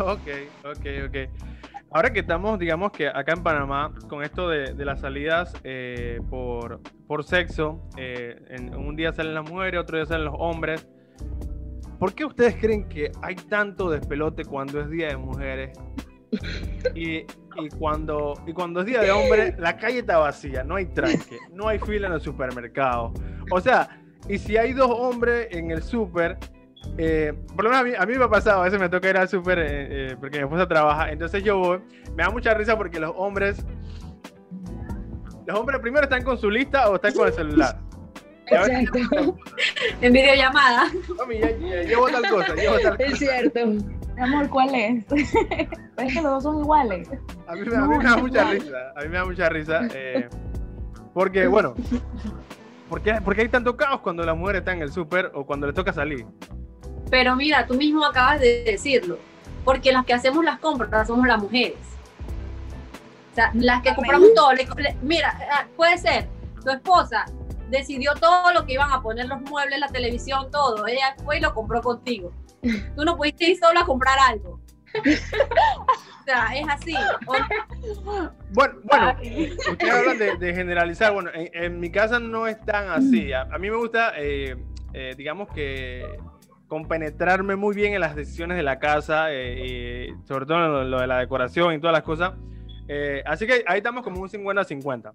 Ok, 0.00 0.26
ok, 0.64 0.86
ok. 1.06 1.16
Ahora 1.94 2.12
que 2.12 2.18
estamos, 2.18 2.58
digamos 2.58 2.90
que 2.90 3.06
acá 3.06 3.34
en 3.34 3.44
Panamá, 3.44 3.94
con 4.08 4.24
esto 4.24 4.48
de, 4.48 4.74
las 4.84 4.98
salidas 4.98 5.54
eh, 5.62 6.20
por, 6.28 6.80
por, 7.06 7.22
sexo, 7.22 7.88
eh, 7.96 8.36
en, 8.48 8.74
un 8.74 8.96
día 8.96 9.12
salen 9.12 9.34
las 9.34 9.48
mujeres, 9.48 9.80
otro 9.80 9.98
día 9.98 10.04
salen 10.04 10.24
los 10.24 10.34
hombres. 10.36 10.88
¿Por 12.04 12.14
qué 12.14 12.26
ustedes 12.26 12.56
creen 12.56 12.86
que 12.86 13.10
hay 13.22 13.34
tanto 13.34 13.88
despelote 13.88 14.44
cuando 14.44 14.78
es 14.78 14.90
día 14.90 15.08
de 15.08 15.16
mujeres? 15.16 15.78
Y, 16.94 17.20
y, 17.20 17.68
cuando, 17.78 18.34
y 18.46 18.52
cuando 18.52 18.80
es 18.80 18.86
día 18.86 19.00
de 19.00 19.10
hombres, 19.10 19.58
la 19.58 19.78
calle 19.78 20.00
está 20.00 20.18
vacía, 20.18 20.62
no 20.64 20.74
hay 20.74 20.84
tranque, 20.86 21.38
no 21.50 21.68
hay 21.68 21.78
fila 21.78 22.08
en 22.08 22.12
el 22.12 22.20
supermercado. 22.20 23.14
O 23.50 23.58
sea, 23.58 24.02
y 24.28 24.36
si 24.36 24.58
hay 24.58 24.74
dos 24.74 24.90
hombres 24.90 25.48
en 25.52 25.70
el 25.70 25.82
súper, 25.82 26.36
eh, 26.98 27.32
por 27.54 27.64
lo 27.64 27.70
menos 27.70 27.98
a 27.98 28.04
mí, 28.04 28.18
me 28.18 28.24
ha 28.24 28.28
pasado, 28.28 28.60
a 28.60 28.64
veces 28.64 28.78
me 28.78 28.90
toca 28.90 29.08
ir 29.08 29.16
al 29.16 29.28
súper 29.28 29.60
eh, 29.60 29.64
eh, 30.10 30.16
porque 30.20 30.38
mi 30.38 30.44
esposa 30.44 30.68
trabaja, 30.68 31.10
entonces 31.10 31.42
yo 31.42 31.56
voy, 31.56 31.78
me 32.14 32.24
da 32.24 32.28
mucha 32.28 32.52
risa 32.52 32.76
porque 32.76 33.00
los 33.00 33.14
hombres, 33.16 33.64
los 35.46 35.58
hombres 35.58 35.80
primero 35.80 36.02
están 36.04 36.22
con 36.22 36.36
su 36.36 36.50
lista 36.50 36.90
o 36.90 36.96
están 36.96 37.14
con 37.14 37.28
el 37.28 37.32
celular. 37.32 37.78
Exacto. 38.46 39.38
en 40.00 40.12
videollamada. 40.12 40.90
Mami, 41.16 41.40
ya, 41.40 41.48
llevo 41.82 42.08
tal 42.08 42.28
cosa, 42.28 42.54
llevo 42.54 42.78
tal 42.80 42.96
cosa. 42.96 43.10
Es 43.10 43.18
cierto. 43.18 43.66
Mi 43.66 44.22
amor, 44.22 44.48
¿cuál 44.48 44.74
es? 44.74 45.04
es 45.12 46.14
que 46.14 46.22
los 46.22 46.24
dos 46.24 46.42
son 46.42 46.60
iguales. 46.60 47.08
A 47.46 47.54
mí, 47.54 47.60
a 47.60 47.64
mí 47.64 47.98
me 47.98 48.04
da 48.04 48.16
mucha 48.16 48.44
risa, 48.50 48.92
a 48.96 49.00
mí 49.00 49.08
me 49.08 49.16
da 49.16 49.24
mucha 49.24 49.48
risa. 49.48 49.80
porque, 51.12 51.46
bueno, 51.46 51.74
porque, 52.88 53.18
porque 53.24 53.42
hay 53.42 53.48
tanto 53.48 53.76
caos 53.76 54.00
cuando 54.00 54.24
la 54.24 54.34
mujer 54.34 54.56
está 54.56 54.72
en 54.72 54.82
el 54.82 54.92
súper 54.92 55.30
o 55.34 55.44
cuando 55.44 55.66
le 55.66 55.72
toca 55.72 55.92
salir. 55.92 56.26
Pero 57.10 57.36
mira, 57.36 57.66
tú 57.66 57.74
mismo 57.74 58.04
acabas 58.04 58.40
de 58.40 58.64
decirlo, 58.64 59.18
porque 59.64 59.92
las 59.92 60.04
que 60.04 60.14
hacemos 60.14 60.44
las 60.44 60.58
compras 60.58 61.06
somos 61.06 61.26
las 61.26 61.40
mujeres. 61.40 61.78
O 63.32 63.34
sea, 63.34 63.50
las 63.54 63.82
que 63.82 63.94
compramos 63.94 64.32
todo. 64.34 64.50
mira, 65.02 65.36
ah, 65.50 65.66
puede 65.76 65.98
ser, 65.98 66.28
tu 66.62 66.70
esposa 66.70 67.24
decidió 67.70 68.14
todo 68.14 68.52
lo 68.52 68.64
que 68.64 68.74
iban 68.74 68.90
a 68.92 69.02
poner 69.02 69.26
los 69.26 69.40
muebles, 69.42 69.78
la 69.78 69.88
televisión, 69.88 70.50
todo. 70.50 70.86
Ella 70.86 71.14
fue 71.24 71.38
y 71.38 71.40
lo 71.40 71.54
compró 71.54 71.80
contigo. 71.80 72.32
Tú 72.96 73.04
no 73.04 73.16
pudiste 73.16 73.50
ir 73.50 73.58
solo 73.58 73.80
a 73.80 73.84
comprar 73.84 74.18
algo. 74.18 74.60
o 74.94 76.24
sea, 76.24 76.46
es 76.54 76.66
así. 76.68 76.94
Bueno, 78.52 78.78
bueno, 78.84 79.16
ustedes 79.70 79.92
hablan 79.92 80.38
de, 80.38 80.54
generalizar. 80.54 81.12
Bueno, 81.12 81.30
en, 81.34 81.80
mi 81.80 81.90
casa 81.90 82.20
no 82.20 82.46
es 82.46 82.60
tan 82.64 82.88
así. 82.88 83.32
A, 83.32 83.44
mí 83.58 83.70
me 83.70 83.76
gusta, 83.76 84.12
eh, 84.16 84.56
eh, 84.92 85.14
digamos 85.16 85.48
que 85.48 86.06
compenetrarme 86.68 87.56
muy 87.56 87.74
bien 87.74 87.94
en 87.94 88.00
las 88.00 88.16
decisiones 88.16 88.56
de 88.56 88.62
la 88.62 88.78
casa, 88.78 89.26
eh, 89.30 90.12
sobre 90.24 90.46
todo 90.46 90.82
en 90.82 90.90
lo, 90.90 91.00
de 91.00 91.06
la 91.06 91.18
decoración 91.18 91.74
y 91.74 91.78
todas 91.78 91.92
las 91.92 92.02
cosas. 92.02 92.32
Eh, 92.88 93.22
así 93.26 93.46
que 93.46 93.64
ahí 93.66 93.78
estamos 93.78 94.02
como 94.02 94.20
un 94.20 94.28
50-50. 94.28 95.12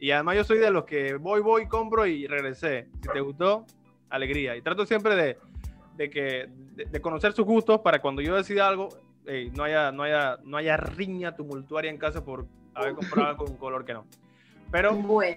Y 0.00 0.12
además 0.12 0.36
yo 0.36 0.44
soy 0.44 0.58
de 0.58 0.70
los 0.70 0.84
que 0.84 1.14
voy, 1.14 1.42
voy, 1.42 1.68
compro 1.68 2.06
y 2.06 2.26
regresé. 2.26 2.88
Si 3.02 3.08
te 3.12 3.20
gustó, 3.20 3.66
alegría. 4.08 4.56
Y 4.56 4.62
trato 4.62 4.86
siempre 4.86 5.14
de, 5.14 5.38
de 5.96 6.08
que, 6.08 6.48
de, 6.74 7.00
conocer 7.02 7.34
sus 7.34 7.44
gustos 7.44 7.80
para 7.80 8.00
cuando 8.00 8.22
yo 8.22 8.34
decida 8.34 8.66
algo, 8.66 8.88
no, 9.54 9.62
haya, 9.62 9.92
no, 9.92 10.02
haya, 10.04 10.38
no 10.42 10.56
haya 10.56 10.78
riña 10.78 11.36
tumultuaria 11.36 11.90
en 11.90 11.98
casa 11.98 12.24
por 12.24 12.46
haber 12.74 12.94
comprado 12.94 13.28
algo 13.28 13.44
con 13.44 13.52
un 13.52 13.58
color 13.58 13.84
que 13.84 13.92
no. 13.92 14.06
Pero... 14.72 14.94
Bueno. 14.94 15.36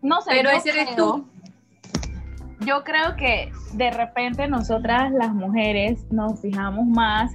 No 0.00 0.20
sé. 0.20 0.30
Pero 0.30 0.50
ese 0.50 0.70
eres 0.70 0.94
tú. 0.94 1.28
Yo 2.60 2.84
creo 2.84 3.16
que 3.16 3.52
de 3.74 3.90
repente 3.90 4.46
nosotras 4.46 5.12
las 5.12 5.34
mujeres 5.34 6.06
nos 6.12 6.40
fijamos 6.40 6.86
más, 6.86 7.32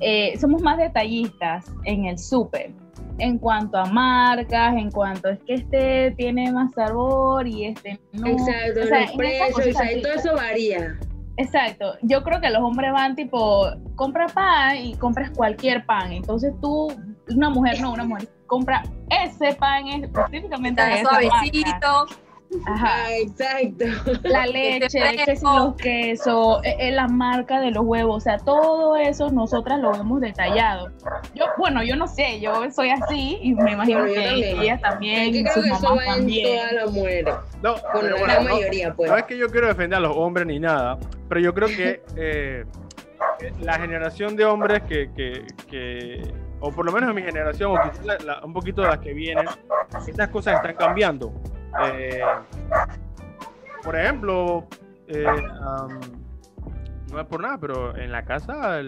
eh, 0.00 0.36
somos 0.38 0.62
más 0.62 0.78
detallistas 0.78 1.70
en 1.84 2.06
el 2.06 2.18
súper 2.18 2.72
en 3.18 3.38
cuanto 3.38 3.78
a 3.78 3.84
marcas, 3.86 4.74
en 4.74 4.90
cuanto 4.90 5.28
es 5.28 5.38
que 5.44 5.54
este 5.54 6.14
tiene 6.16 6.50
más 6.52 6.72
sabor 6.72 7.46
y 7.46 7.66
este 7.66 8.00
no. 8.12 8.26
Exacto, 8.28 8.80
los 8.80 9.12
precios, 9.12 10.02
todo 10.02 10.12
eso 10.12 10.34
varía. 10.34 10.98
Exacto, 11.36 11.94
yo 12.02 12.24
creo 12.24 12.40
que 12.40 12.50
los 12.50 12.62
hombres 12.62 12.92
van 12.92 13.14
tipo, 13.14 13.66
compra 13.94 14.26
pan 14.26 14.76
y 14.76 14.94
compras 14.96 15.30
cualquier 15.30 15.86
pan, 15.86 16.12
entonces 16.12 16.52
tú, 16.60 16.88
una 17.28 17.50
mujer 17.50 17.80
no, 17.80 17.92
una 17.92 18.04
mujer 18.04 18.28
compra 18.46 18.82
ese 19.10 19.54
pan 19.54 19.86
específicamente 19.86 20.82
de 20.82 21.02
suavecito. 21.02 22.06
Ajá. 22.66 23.14
exacto. 23.16 23.84
La 24.22 24.46
leche, 24.46 25.00
los 25.42 25.74
quesos, 25.76 26.60
eh, 26.64 26.76
eh, 26.78 26.92
la 26.92 27.08
marca 27.08 27.60
de 27.60 27.70
los 27.70 27.84
huevos, 27.84 28.16
o 28.16 28.20
sea, 28.20 28.38
todo 28.38 28.96
eso 28.96 29.30
nosotras 29.30 29.78
lo 29.80 29.92
vemos 29.92 30.20
detallado. 30.20 30.90
Yo, 31.34 31.44
bueno, 31.58 31.82
yo 31.82 31.96
no 31.96 32.06
sé, 32.06 32.40
yo 32.40 32.70
soy 32.70 32.90
así 32.90 33.38
y 33.42 33.54
me 33.54 33.72
imagino 33.72 34.04
que 34.06 34.52
ellas 34.52 34.80
también, 34.80 35.32
yo 35.32 35.50
creo 35.50 35.62
que 35.64 35.70
eso 35.70 35.94
va 35.94 36.16
en 36.16 36.26
todas 36.26 36.72
las 36.72 36.92
mujeres. 36.92 37.34
No, 37.62 37.74
con 37.92 38.10
la 38.10 38.40
mayoría, 38.40 38.94
pues. 38.94 39.10
No 39.10 39.16
es 39.16 39.24
que 39.24 39.36
yo 39.36 39.48
quiero 39.48 39.68
defender 39.68 39.98
a 39.98 40.00
los 40.00 40.16
hombres 40.16 40.46
ni 40.46 40.58
nada, 40.58 40.98
pero 41.28 41.40
yo 41.40 41.54
creo 41.54 41.68
que 41.68 42.02
eh, 42.16 42.64
la 43.60 43.78
generación 43.78 44.36
de 44.36 44.44
hombres 44.44 44.82
que, 44.82 45.10
que, 45.12 45.44
que, 45.70 46.32
o 46.60 46.72
por 46.72 46.86
lo 46.86 46.92
menos 46.92 47.10
en 47.10 47.16
mi 47.16 47.22
generación, 47.22 47.72
o 47.76 48.46
un 48.46 48.52
poquito 48.52 48.82
de 48.82 48.88
las 48.88 48.98
que 48.98 49.12
vienen, 49.12 49.46
estas 50.06 50.28
cosas 50.28 50.56
están 50.56 50.74
cambiando. 50.76 51.32
Eh, 51.84 52.20
por 53.82 53.96
ejemplo, 53.96 54.66
eh, 55.06 55.24
no 57.12 57.20
es 57.20 57.26
por 57.26 57.40
nada, 57.40 57.58
pero 57.58 57.96
en 57.96 58.12
la 58.12 58.24
casa 58.24 58.80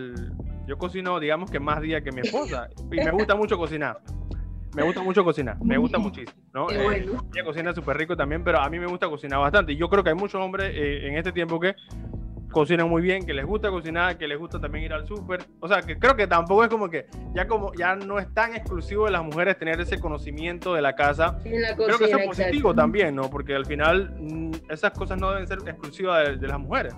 yo 0.66 0.78
cocino, 0.78 1.18
digamos 1.20 1.50
que 1.50 1.60
más 1.60 1.80
días 1.80 2.02
que 2.02 2.12
mi 2.12 2.20
esposa. 2.20 2.68
Y 2.90 2.96
me 2.96 3.10
gusta 3.10 3.34
mucho 3.34 3.56
cocinar. 3.56 4.00
Me 4.74 4.84
gusta 4.84 5.02
mucho 5.02 5.24
cocinar, 5.24 5.56
me 5.64 5.76
gusta 5.78 5.98
muchísimo. 5.98 6.40
¿no? 6.54 6.70
Eh, 6.70 7.04
ella 7.34 7.44
cocina 7.44 7.74
súper 7.74 7.96
rico 7.96 8.16
también, 8.16 8.44
pero 8.44 8.60
a 8.60 8.70
mí 8.70 8.78
me 8.78 8.86
gusta 8.86 9.08
cocinar 9.08 9.40
bastante. 9.40 9.72
Y 9.72 9.76
yo 9.76 9.88
creo 9.88 10.04
que 10.04 10.10
hay 10.10 10.14
muchos 10.14 10.40
hombres 10.40 10.72
en 10.76 11.16
este 11.16 11.32
tiempo 11.32 11.58
que 11.58 11.74
cocinan 12.50 12.88
muy 12.88 13.02
bien, 13.02 13.24
que 13.24 13.32
les 13.32 13.46
gusta 13.46 13.70
cocinar, 13.70 14.18
que 14.18 14.26
les 14.26 14.38
gusta 14.38 14.60
también 14.60 14.84
ir 14.84 14.92
al 14.92 15.06
súper. 15.06 15.44
O 15.60 15.68
sea, 15.68 15.82
que 15.82 15.98
creo 15.98 16.16
que 16.16 16.26
tampoco 16.26 16.64
es 16.64 16.70
como 16.70 16.88
que 16.88 17.06
ya 17.34 17.46
como 17.46 17.72
ya 17.74 17.96
no 17.96 18.18
es 18.18 18.32
tan 18.34 18.54
exclusivo 18.54 19.06
de 19.06 19.12
las 19.12 19.24
mujeres 19.24 19.58
tener 19.58 19.80
ese 19.80 19.98
conocimiento 19.98 20.74
de 20.74 20.82
la 20.82 20.94
casa. 20.94 21.38
creo 21.42 21.98
que 21.98 22.04
eso 22.04 22.18
es 22.18 22.26
positivo 22.26 22.74
también, 22.74 23.14
¿no? 23.14 23.30
Porque 23.30 23.54
al 23.54 23.66
final 23.66 24.14
mm, 24.18 24.50
esas 24.70 24.92
cosas 24.92 25.18
no 25.20 25.30
deben 25.30 25.46
ser 25.46 25.58
exclusivas 25.66 26.40
de, 26.40 26.48
las 26.48 26.58
mujeres. 26.58 26.94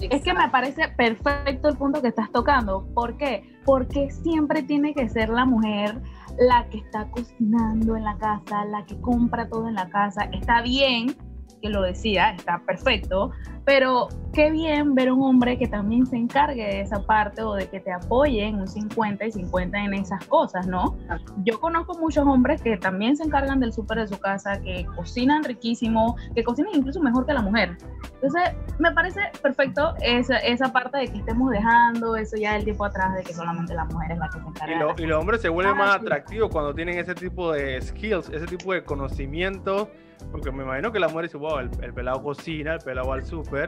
Es 0.00 0.22
que 0.22 0.32
me 0.32 0.48
parece 0.48 0.88
perfecto 0.96 1.68
el 1.68 1.76
punto 1.76 2.00
que 2.00 2.08
estás 2.08 2.30
tocando. 2.32 2.86
¿Por 2.94 3.16
qué? 3.16 3.58
Porque 3.64 4.10
siempre 4.10 4.62
tiene 4.62 4.94
que 4.94 5.08
ser 5.08 5.28
la 5.28 5.44
mujer 5.44 6.00
la 6.38 6.66
que 6.70 6.78
está 6.78 7.10
cocinando 7.10 7.96
en 7.96 8.04
la 8.04 8.16
casa, 8.16 8.64
la 8.66 8.84
que 8.86 8.98
compra 9.00 9.48
todo 9.48 9.68
en 9.68 9.74
la 9.74 9.90
casa. 9.90 10.22
Está 10.32 10.62
bien 10.62 11.14
que 11.60 11.68
lo 11.68 11.82
decía, 11.82 12.30
está 12.30 12.62
perfecto, 12.66 13.32
pero 13.70 14.08
qué 14.32 14.50
bien 14.50 14.96
ver 14.96 15.12
un 15.12 15.22
hombre 15.22 15.56
que 15.56 15.68
también 15.68 16.04
se 16.04 16.16
encargue 16.16 16.66
de 16.66 16.80
esa 16.80 17.06
parte 17.06 17.40
o 17.42 17.54
de 17.54 17.68
que 17.68 17.78
te 17.78 17.92
apoye 17.92 18.44
en 18.44 18.56
un 18.56 18.66
50 18.66 19.26
y 19.26 19.30
50 19.30 19.78
en 19.78 19.94
esas 19.94 20.26
cosas, 20.26 20.66
¿no? 20.66 20.98
Yo 21.44 21.60
conozco 21.60 21.96
muchos 21.96 22.26
hombres 22.26 22.60
que 22.60 22.76
también 22.78 23.16
se 23.16 23.22
encargan 23.22 23.60
del 23.60 23.72
súper 23.72 23.98
de 23.98 24.08
su 24.08 24.18
casa, 24.18 24.60
que 24.60 24.84
cocinan 24.96 25.44
riquísimo, 25.44 26.16
que 26.34 26.42
cocinan 26.42 26.72
incluso 26.74 27.00
mejor 27.00 27.26
que 27.26 27.32
la 27.32 27.42
mujer. 27.42 27.76
Entonces, 28.14 28.42
me 28.80 28.90
parece 28.90 29.20
perfecto 29.40 29.94
esa, 30.02 30.38
esa 30.38 30.72
parte 30.72 30.98
de 30.98 31.06
que 31.06 31.18
estemos 31.18 31.52
dejando 31.52 32.16
eso 32.16 32.36
ya 32.36 32.54
del 32.54 32.64
tiempo 32.64 32.86
atrás, 32.86 33.14
de 33.14 33.22
que 33.22 33.32
solamente 33.32 33.72
la 33.72 33.84
mujer 33.84 34.10
es 34.10 34.18
la 34.18 34.28
que 34.30 34.40
se 34.40 34.48
encarga. 34.48 34.94
Y, 34.98 35.06
los 35.06 35.20
hombres 35.20 35.42
se 35.42 35.48
vuelven 35.48 35.76
más 35.76 35.94
atractivos 35.94 36.50
cuando 36.50 36.74
tienen 36.74 36.98
ese 36.98 37.14
tipo 37.14 37.52
de 37.52 37.80
skills, 37.80 38.30
ese 38.30 38.46
tipo 38.46 38.72
de 38.72 38.82
conocimiento 38.82 39.88
porque 40.30 40.50
me 40.50 40.62
imagino 40.62 40.92
que 40.92 41.00
la 41.00 41.08
mujer 41.08 41.24
dice, 41.24 41.36
wow, 41.36 41.58
el, 41.58 41.94
pelado 41.94 42.22
cocina, 42.22 42.74
el 42.74 42.80
pelado 42.80 43.12
al 43.12 43.24
súper. 43.24 43.59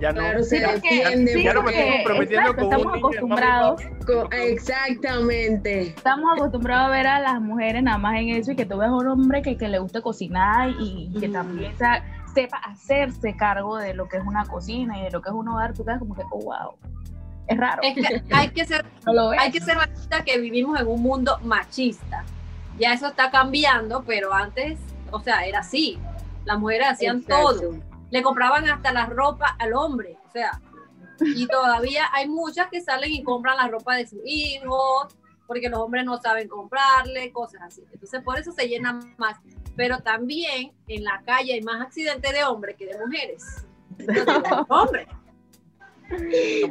Ya 0.00 0.12
no, 0.12 0.20
claro, 0.20 0.42
se 0.42 0.62
entiende, 0.62 1.42
ya, 1.42 1.54
no 1.54 1.62
me 1.62 1.70
estoy 1.70 1.96
comprometiendo 1.96 2.54
con 2.54 2.64
estamos 2.64 2.86
un 2.86 2.98
acostumbrados. 2.98 3.82
exactamente. 4.32 5.82
Estamos 5.88 6.36
acostumbrados 6.36 6.88
a 6.88 6.90
ver 6.90 7.06
a 7.06 7.20
las 7.20 7.40
mujeres 7.40 7.82
nada 7.82 7.96
más 7.96 8.18
en 8.18 8.28
eso 8.28 8.52
y 8.52 8.56
que 8.56 8.66
tú 8.66 8.76
ves 8.76 8.88
a 8.88 8.92
un 8.92 9.06
hombre 9.06 9.40
que, 9.40 9.56
que 9.56 9.68
le 9.68 9.78
guste 9.78 10.02
cocinar 10.02 10.70
y, 10.78 11.10
que 11.18 11.30
también 11.30 11.72
sepa 12.34 12.58
hacerse 12.58 13.34
cargo 13.36 13.78
de 13.78 13.94
lo 13.94 14.06
que 14.06 14.18
es 14.18 14.22
una 14.26 14.44
cocina 14.44 14.98
y 15.00 15.04
de 15.04 15.10
lo 15.10 15.22
que 15.22 15.30
es 15.30 15.34
un 15.34 15.48
hogar. 15.48 15.72
Tú 15.72 15.84
quedas 15.84 15.98
como 15.98 16.14
que, 16.14 16.22
oh, 16.30 16.40
wow 16.40 16.76
es 17.46 17.56
raro. 17.56 17.80
Es 17.82 17.94
que 17.94 18.22
hay 18.34 18.48
que 18.48 18.64
ser, 18.64 18.84
hay 19.38 19.50
que 19.50 19.60
ser 19.60 19.76
machista 19.76 20.24
que 20.24 20.38
vivimos 20.38 20.78
en 20.80 20.86
un 20.88 21.00
mundo 21.00 21.38
machista. 21.42 22.24
Ya 22.78 22.92
eso 22.92 23.06
está 23.06 23.30
cambiando, 23.30 24.04
pero 24.04 24.34
antes 24.34 24.78
o 25.10 25.20
sea, 25.20 25.46
era 25.46 25.60
así. 25.60 25.98
Las 26.44 26.58
mujeres 26.58 26.88
hacían 26.90 27.22
todo. 27.22 27.74
Le 28.10 28.22
compraban 28.22 28.68
hasta 28.68 28.92
la 28.92 29.06
ropa 29.06 29.56
al 29.58 29.74
hombre, 29.74 30.16
o 30.26 30.30
sea, 30.30 30.60
y 31.20 31.46
todavía 31.46 32.04
hay 32.12 32.28
muchas 32.28 32.68
que 32.68 32.80
salen 32.80 33.12
y 33.12 33.22
compran 33.22 33.56
la 33.56 33.68
ropa 33.68 33.96
de 33.96 34.06
sus 34.06 34.20
hijos, 34.24 35.16
porque 35.46 35.68
los 35.68 35.80
hombres 35.80 36.04
no 36.04 36.18
saben 36.18 36.48
comprarle, 36.48 37.32
cosas 37.32 37.62
así. 37.62 37.82
Entonces, 37.92 38.22
por 38.22 38.38
eso 38.38 38.52
se 38.52 38.68
llenan 38.68 39.14
más. 39.16 39.38
Pero 39.76 40.00
también 40.00 40.72
en 40.88 41.04
la 41.04 41.22
calle 41.24 41.54
hay 41.54 41.62
más 41.62 41.82
accidentes 41.82 42.32
de 42.32 42.44
hombres 42.44 42.76
que 42.76 42.86
de 42.86 42.98
mujeres. 42.98 43.64
hombres. 44.68 45.06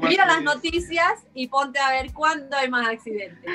Mira 0.02 0.26
las 0.26 0.42
noticias 0.42 1.26
y 1.34 1.48
ponte 1.48 1.80
a 1.80 1.90
ver 1.90 2.14
cuándo 2.14 2.56
hay 2.56 2.70
más 2.70 2.88
accidentes. 2.88 3.52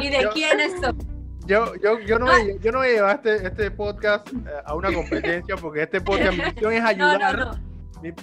¿Y 0.00 0.10
de 0.10 0.28
quiénes 0.32 0.72
son? 0.80 1.15
Yo, 1.46 1.74
yo, 1.76 2.00
yo, 2.00 2.18
no, 2.18 2.26
voy, 2.26 2.58
yo 2.60 2.72
no 2.72 2.78
voy 2.78 2.88
a 2.88 2.90
llevar 2.90 3.16
este, 3.16 3.46
este 3.46 3.70
podcast 3.70 4.28
eh, 4.32 4.34
a 4.64 4.74
una 4.74 4.92
competencia 4.92 5.56
porque 5.56 5.82
este 5.82 6.00
podcast, 6.00 6.36
mi 6.36 6.44
misión 6.44 6.72
es 6.72 6.84
ayudar. 6.84 7.60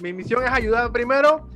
mi, 0.02 0.12
misión 0.12 0.44
es 0.44 0.50
ayudar 0.50 0.92
primero 0.92 1.48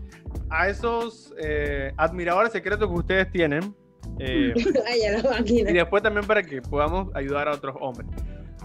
a 0.51 0.69
esos 0.69 1.35
eh, 1.39 1.93
admiradores 1.97 2.53
secretos 2.53 2.89
que 2.89 2.95
ustedes 2.95 3.31
tienen. 3.31 3.75
Eh, 4.19 4.55
y 5.45 5.73
después 5.73 6.03
también 6.03 6.27
para 6.27 6.43
que 6.43 6.63
podamos 6.63 7.15
ayudar 7.15 7.49
a 7.49 7.53
otros 7.53 7.77
hombres. 7.81 8.09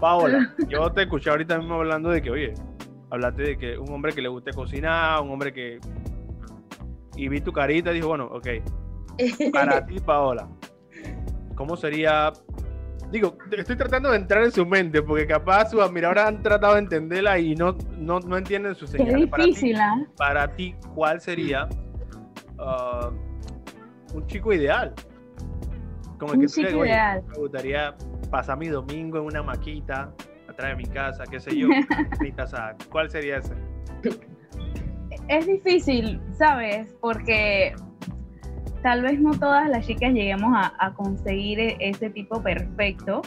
Paola, 0.00 0.54
yo 0.68 0.90
te 0.92 1.02
escuché 1.02 1.30
ahorita 1.30 1.58
mismo 1.58 1.74
hablando 1.74 2.10
de 2.10 2.22
que, 2.22 2.30
oye, 2.30 2.54
hablaste 3.10 3.42
de 3.42 3.58
que 3.58 3.78
un 3.78 3.92
hombre 3.92 4.12
que 4.12 4.22
le 4.22 4.28
guste 4.28 4.52
cocinar, 4.52 5.20
un 5.22 5.30
hombre 5.30 5.52
que... 5.52 5.78
Y 7.16 7.28
vi 7.28 7.40
tu 7.40 7.52
carita 7.52 7.92
y 7.92 7.94
dijo, 7.94 8.08
bueno, 8.08 8.28
ok, 8.32 8.48
para 9.52 9.86
ti, 9.86 10.00
Paola, 10.00 10.48
¿cómo 11.54 11.76
sería 11.76 12.32
digo, 13.14 13.38
estoy 13.56 13.76
tratando 13.76 14.10
de 14.10 14.16
entrar 14.16 14.42
en 14.42 14.50
su 14.50 14.66
mente, 14.66 15.00
porque 15.00 15.24
capaz 15.24 15.70
sus 15.70 15.80
admiradores 15.80 16.24
han 16.24 16.42
tratado 16.42 16.74
de 16.74 16.80
entenderla 16.80 17.38
y 17.38 17.54
no, 17.54 17.76
no, 17.96 18.18
no 18.18 18.36
entienden 18.36 18.74
su 18.74 18.88
señal. 18.88 19.08
Es 19.08 19.30
difícil, 19.30 19.76
para, 19.76 19.94
ti, 19.94 20.06
para 20.16 20.56
ti, 20.56 20.74
¿cuál 20.96 21.20
sería 21.20 21.68
uh, 22.58 24.16
un 24.16 24.26
chico 24.26 24.52
ideal? 24.52 24.92
Como 26.18 26.32
un 26.32 26.40
que 26.40 26.46
chico 26.48 26.84
ideal. 26.84 27.22
me 27.28 27.38
gustaría 27.38 27.94
pasar 28.32 28.58
mi 28.58 28.66
domingo 28.66 29.18
en 29.18 29.26
una 29.26 29.44
maquita 29.44 30.12
atrás 30.48 30.70
de 30.70 30.76
mi 30.76 30.86
casa, 30.86 31.22
qué 31.30 31.38
sé 31.38 31.56
yo, 31.56 31.68
mi 32.20 32.32
casa. 32.32 32.74
¿Cuál 32.90 33.10
sería 33.10 33.38
ese? 33.38 33.54
Es 35.28 35.46
difícil, 35.46 36.20
¿sabes? 36.36 36.96
Porque 37.00 37.76
tal 38.84 39.00
vez 39.00 39.18
no 39.18 39.32
todas 39.32 39.66
las 39.70 39.86
chicas 39.86 40.12
lleguemos 40.12 40.54
a, 40.54 40.92
conseguir 40.92 41.58
e, 41.58 41.76
ese 41.80 42.10
tipo 42.10 42.42
perfecto, 42.42 43.22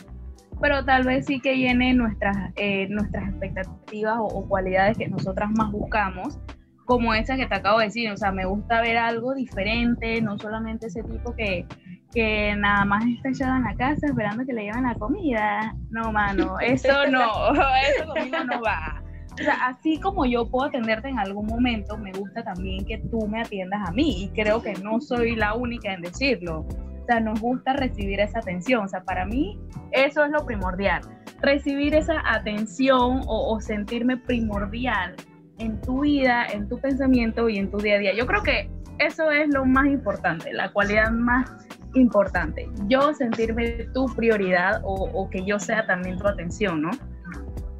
pero 0.62 0.86
tal 0.86 1.04
vez 1.04 1.26
sí 1.26 1.40
que 1.40 1.58
llene 1.58 1.96
nuestras, 1.96 2.54
eh, 2.58 2.88
nuestras 2.90 3.28
expectativas 3.28 4.20
o, 4.20 4.48
cualidades 4.48 5.00
que 5.00 5.08
nosotras 5.08 5.50
más 5.58 5.72
buscamos, 5.72 6.40
como 6.86 7.12
esa 7.16 7.36
que 7.38 7.48
te 7.48 7.56
acabo 7.56 7.80
de 7.80 7.86
decir, 7.86 8.12
o 8.12 8.18
sea, 8.18 8.32
me 8.32 8.46
gusta 8.46 8.82
ver 8.82 8.98
algo 8.98 9.34
diferente, 9.34 10.22
no 10.22 10.38
solamente 10.38 10.88
ese 10.88 11.02
tipo 11.02 11.36
que, 11.36 11.66
que 12.14 12.56
nada 12.56 12.86
más 12.86 13.04
está 13.08 13.30
echado 13.30 13.56
en 13.56 13.64
la 13.64 13.76
casa 13.76 14.06
esperando 14.06 14.46
que 14.46 14.54
le 14.54 14.66
lleven 14.66 14.84
la 14.84 14.94
comida. 14.94 15.74
No, 15.90 16.12
mano, 16.12 16.58
eso 16.62 17.08
no, 17.10 17.52
eso 17.98 18.06
conmigo 18.06 18.44
no 18.44 18.62
va. 18.62 18.97
O 19.40 19.44
sea, 19.44 19.68
así 19.68 20.00
como 20.00 20.26
yo 20.26 20.50
puedo 20.50 20.68
atenderte 20.68 21.10
en 21.10 21.20
algún 21.20 21.46
momento, 21.46 21.98
me 21.98 22.12
gusta 22.12 22.44
también 22.44 22.86
que 22.86 22.98
tú 22.98 23.28
me 23.28 23.42
atiendas 23.42 23.88
a 23.88 23.92
mí 23.92 24.24
y 24.24 24.30
creo 24.30 24.62
que 24.62 24.74
no 24.76 25.00
soy 25.00 25.36
la 25.36 25.54
única 25.54 25.94
en 25.94 26.02
decirlo. 26.02 26.66
sea, 27.06 27.20
nos 27.20 27.40
gusta 27.40 27.74
recibir 27.74 28.20
esa 28.20 28.40
atención. 28.40 28.86
O 28.86 28.88
sea, 28.88 29.04
para 29.04 29.26
mí 29.26 29.60
eso 29.92 30.24
es 30.26 30.32
lo 30.32 30.46
primordial. 30.46 31.02
Recibir 31.42 31.94
esa 31.94 32.20
atención 32.26 33.22
o, 33.28 33.54
o 33.54 33.62
sentirme 33.62 34.18
primordial 34.18 35.16
en 35.60 35.80
tu 35.82 36.02
vida, 36.02 36.48
en 36.48 36.68
tu 36.68 36.80
pensamiento 36.80 37.48
y 37.48 37.58
en 37.58 37.70
tu 37.70 37.78
día 37.78 37.96
a 37.96 38.00
día. 38.00 38.14
Yo 38.16 38.26
creo 38.26 38.42
que 38.42 38.72
eso 38.98 39.30
es 39.30 39.54
lo 39.54 39.66
más 39.66 39.86
importante, 39.86 40.52
la 40.52 40.72
cualidad 40.72 41.12
más 41.12 41.68
importante. 41.94 42.68
Yo 42.88 43.14
sentirme 43.14 43.86
tu 43.94 44.08
prioridad 44.16 44.82
o, 44.84 45.10
o 45.14 45.30
que 45.30 45.46
yo 45.46 45.60
sea 45.60 45.86
también 45.86 46.18
tu 46.18 46.28
atención, 46.28 46.82
¿no? 46.82 46.92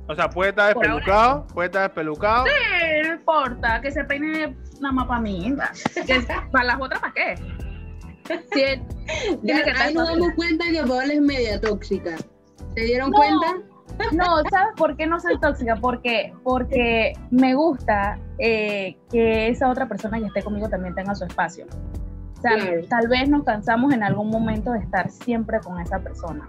O 0.10 0.16
sea, 0.16 0.30
puede 0.30 0.50
estar 0.52 0.74
despelucado, 0.74 1.46
puede 1.48 1.68
estar 1.68 1.84
despelucado. 1.84 2.46
Sí, 2.46 3.08
no 3.08 3.14
importa, 3.16 3.82
que 3.82 3.92
se 3.92 4.04
peine 4.06 4.56
nada 4.80 4.94
más 4.94 5.08
para 5.08 5.22
mí. 5.22 5.54
para 6.52 6.66
las 6.66 6.82
otras, 6.82 7.00
¿para 7.02 7.14
qué? 7.14 7.36
Sí, 8.28 8.82
tiene 9.44 9.64
que 9.64 9.74
Ya, 9.74 9.84
ahí 9.84 9.94
nos 9.94 10.08
damos 10.08 10.32
cuenta 10.36 10.66
que 10.72 10.82
Paola 10.84 11.14
es 11.14 11.22
media 11.22 11.60
tóxica. 11.60 12.16
¿Se 12.76 12.82
dieron 12.84 13.12
No. 13.12 13.18
cuenta? 13.18 13.56
No, 14.12 14.26
¿sabes 14.52 14.70
por 14.78 14.96
qué 14.96 15.08
no 15.08 15.20
soy 15.20 15.40
tóxica? 15.40 15.76
Porque, 15.76 16.34
porque 16.44 17.14
me 17.32 17.56
gusta 17.56 18.20
eh, 18.38 18.96
que 19.12 19.48
esa 19.48 19.70
otra 19.70 19.88
persona 19.88 20.20
que 20.20 20.26
esté 20.26 20.44
conmigo 20.44 20.70
también 20.70 20.94
tenga 20.94 21.16
su 21.16 21.26
espacio. 21.26 21.66
O 22.38 22.42
sea, 22.42 22.52
tal 22.90 23.08
vez 23.08 23.28
nos 23.28 23.44
cansamos 23.44 23.94
en 23.94 24.04
algún 24.04 24.30
momento 24.30 24.72
de 24.72 24.80
estar 24.80 25.10
siempre 25.10 25.60
con 25.62 25.80
esa 25.80 26.00
persona. 26.00 26.48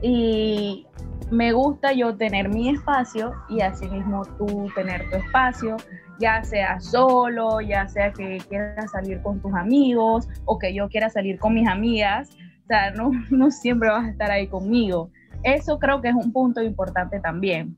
Y 0.00 0.86
me 1.32 1.52
gusta 1.52 1.94
yo 1.94 2.14
tener 2.14 2.50
mi 2.50 2.68
espacio 2.68 3.32
y 3.48 3.62
asimismo 3.62 4.22
tú 4.36 4.68
tener 4.74 5.08
tu 5.08 5.16
espacio, 5.16 5.78
ya 6.20 6.44
sea 6.44 6.78
solo, 6.78 7.62
ya 7.62 7.88
sea 7.88 8.12
que 8.12 8.36
quieras 8.50 8.90
salir 8.90 9.22
con 9.22 9.40
tus 9.40 9.54
amigos 9.54 10.28
o 10.44 10.58
que 10.58 10.74
yo 10.74 10.90
quiera 10.90 11.08
salir 11.08 11.38
con 11.38 11.54
mis 11.54 11.66
amigas. 11.66 12.28
O 12.64 12.66
sea, 12.66 12.90
no, 12.90 13.10
no 13.30 13.50
siempre 13.50 13.88
vas 13.88 14.04
a 14.04 14.10
estar 14.10 14.30
ahí 14.30 14.46
conmigo. 14.46 15.10
Eso 15.42 15.78
creo 15.78 16.02
que 16.02 16.10
es 16.10 16.14
un 16.14 16.32
punto 16.32 16.62
importante 16.62 17.18
también. 17.18 17.74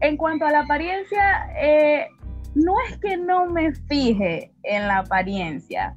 En 0.00 0.16
cuanto 0.16 0.44
a 0.44 0.50
la 0.50 0.60
apariencia, 0.62 1.52
eh, 1.56 2.08
no 2.56 2.74
es 2.88 2.98
que 2.98 3.16
no 3.16 3.46
me 3.46 3.74
fije 3.74 4.52
en 4.64 4.88
la 4.88 4.98
apariencia. 4.98 5.96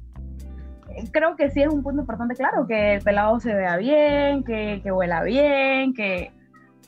Creo 1.10 1.34
que 1.34 1.50
sí 1.50 1.62
es 1.62 1.68
un 1.68 1.82
punto 1.82 2.02
importante, 2.02 2.36
claro, 2.36 2.64
que 2.68 2.94
el 2.94 3.02
pelado 3.02 3.40
se 3.40 3.52
vea 3.52 3.76
bien, 3.76 4.44
que, 4.44 4.80
que 4.84 4.92
bien, 5.24 5.94
que, 5.94 6.30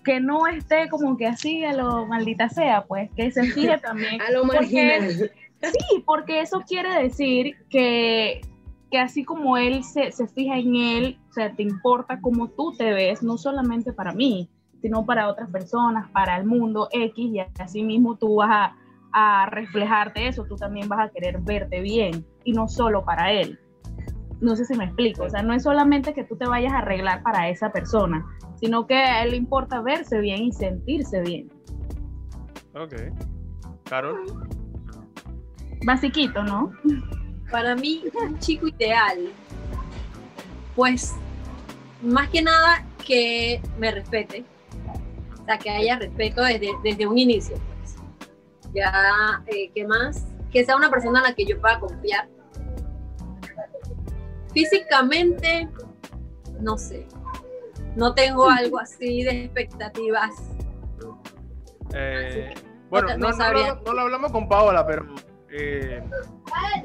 que 0.04 0.20
no 0.20 0.46
esté 0.46 0.88
como 0.88 1.16
que 1.16 1.26
así 1.26 1.64
a 1.64 1.72
lo 1.72 2.06
maldita 2.06 2.48
sea, 2.48 2.84
pues 2.84 3.10
que 3.16 3.30
se 3.30 3.42
fije 3.44 3.78
también. 3.78 4.20
A 4.26 4.30
lo 4.30 4.42
Porque- 4.42 4.58
marginal. 4.60 5.30
Sí, 5.62 6.02
porque 6.04 6.40
eso 6.40 6.60
quiere 6.68 7.02
decir 7.02 7.56
que, 7.70 8.42
que 8.90 8.98
así 8.98 9.24
como 9.24 9.56
él 9.56 9.82
se, 9.82 10.12
se 10.12 10.28
fija 10.28 10.58
en 10.58 10.76
él, 10.76 11.18
o 11.30 11.32
sea, 11.32 11.54
te 11.54 11.62
importa 11.62 12.20
cómo 12.20 12.48
tú 12.50 12.74
te 12.76 12.92
ves, 12.92 13.22
no 13.22 13.38
solamente 13.38 13.94
para 13.94 14.12
mí, 14.12 14.50
sino 14.82 15.06
para 15.06 15.26
otras 15.28 15.50
personas, 15.50 16.10
para 16.10 16.36
el 16.36 16.44
mundo 16.44 16.88
X, 16.92 17.16
y 17.32 17.38
así 17.58 17.82
mismo 17.82 18.16
tú 18.16 18.36
vas 18.36 18.50
a, 18.50 18.76
a 19.42 19.46
reflejarte 19.46 20.28
eso, 20.28 20.44
tú 20.44 20.56
también 20.56 20.86
vas 20.86 21.00
a 21.00 21.08
querer 21.10 21.38
verte 21.40 21.80
bien, 21.80 22.26
y 22.44 22.52
no 22.52 22.68
solo 22.68 23.02
para 23.06 23.32
él. 23.32 23.58
No 24.44 24.56
sé 24.56 24.66
si 24.66 24.74
me 24.74 24.84
explico, 24.84 25.24
o 25.24 25.30
sea, 25.30 25.42
no 25.42 25.54
es 25.54 25.62
solamente 25.62 26.12
que 26.12 26.22
tú 26.22 26.36
te 26.36 26.46
vayas 26.46 26.74
a 26.74 26.80
arreglar 26.80 27.22
para 27.22 27.48
esa 27.48 27.72
persona, 27.72 28.26
sino 28.60 28.86
que 28.86 28.94
a 28.94 29.22
él 29.22 29.30
le 29.30 29.36
importa 29.38 29.80
verse 29.80 30.20
bien 30.20 30.42
y 30.42 30.52
sentirse 30.52 31.22
bien. 31.22 31.50
Ok. 32.74 32.94
Carol. 33.88 34.46
Basiquito, 35.86 36.44
¿no? 36.44 36.72
Para 37.50 37.74
mí, 37.74 38.04
un 38.22 38.38
chico 38.38 38.68
ideal, 38.68 39.30
pues, 40.76 41.14
más 42.02 42.28
que 42.28 42.42
nada 42.42 42.84
que 43.02 43.62
me 43.78 43.92
respete. 43.92 44.44
O 45.40 45.44
sea, 45.46 45.56
que 45.58 45.70
haya 45.70 45.98
respeto 45.98 46.42
desde, 46.42 46.68
desde 46.82 47.06
un 47.06 47.16
inicio. 47.16 47.56
Pues. 47.78 47.96
Ya, 48.74 49.42
eh, 49.46 49.70
¿qué 49.74 49.86
más? 49.86 50.26
Que 50.52 50.66
sea 50.66 50.76
una 50.76 50.90
persona 50.90 51.20
en 51.20 51.24
la 51.24 51.34
que 51.34 51.46
yo 51.46 51.58
pueda 51.58 51.80
confiar. 51.80 52.28
Físicamente, 54.54 55.68
no 56.60 56.78
sé. 56.78 57.06
No 57.96 58.14
tengo 58.14 58.48
algo 58.48 58.78
así 58.78 59.22
de 59.22 59.44
expectativas. 59.44 60.30
Eh, 61.92 62.54
bueno, 62.90 63.08
no 63.18 63.30
no, 63.30 63.36
no, 63.36 63.52
lo, 63.52 63.82
no 63.82 63.92
lo 63.92 64.00
hablamos 64.00 64.32
con 64.32 64.48
Paola, 64.48 64.86
pero 64.86 65.06
eh, 65.50 66.02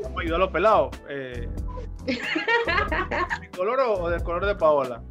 vamos 0.03 0.31
a 0.31 0.37
los 0.37 0.49
pelados. 0.49 0.89
Eh, 1.09 1.47
¿Mi 3.41 3.47
color 3.49 3.79
o, 3.79 3.93
o 4.03 4.09
del 4.09 4.23
color 4.23 4.45
de 4.45 4.55
Paola? 4.55 5.01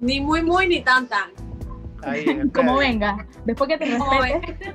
Ni 0.00 0.20
muy, 0.20 0.42
muy, 0.42 0.66
ni 0.66 0.82
tan, 0.82 1.08
tan. 1.08 1.30
Ahí, 2.02 2.24
en 2.28 2.40
el 2.40 2.52
Como 2.52 2.76
venga, 2.76 3.26
después 3.44 3.68
que 3.68 3.78
te 3.78 3.98
Como 3.98 4.20
respete. 4.20 4.72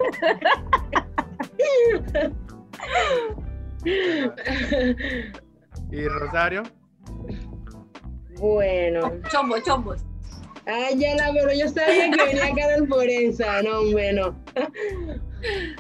¿Y 5.92 6.08
Rosario? 6.08 6.64
Bueno. 8.40 9.14
Chombo, 9.30 9.60
chombos. 9.60 10.04
Ay, 10.66 10.98
ya 10.98 11.16
la, 11.16 11.32
pero 11.32 11.54
yo 11.54 11.70
sabía 11.70 12.10
que 12.12 12.26
venía 12.26 12.56
Carol 12.56 12.88
por 12.88 13.06
esa. 13.06 13.62
No, 13.62 13.82
hombre, 13.82 14.14
no. 14.14 14.36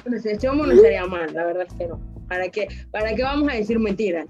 Pero 0.04 0.20
si 0.20 0.30
el 0.30 0.38
chomo 0.38 0.66
no 0.66 0.76
sería 0.76 1.08
mal, 1.08 1.34
la 1.34 1.46
verdad 1.46 1.66
es 1.68 1.74
que 1.74 1.88
no. 1.88 2.00
¿Para 2.30 2.50
qué, 2.50 2.68
¿Para 2.92 3.16
qué 3.16 3.24
vamos 3.24 3.52
a 3.52 3.56
decir 3.56 3.80
mentiras? 3.80 4.28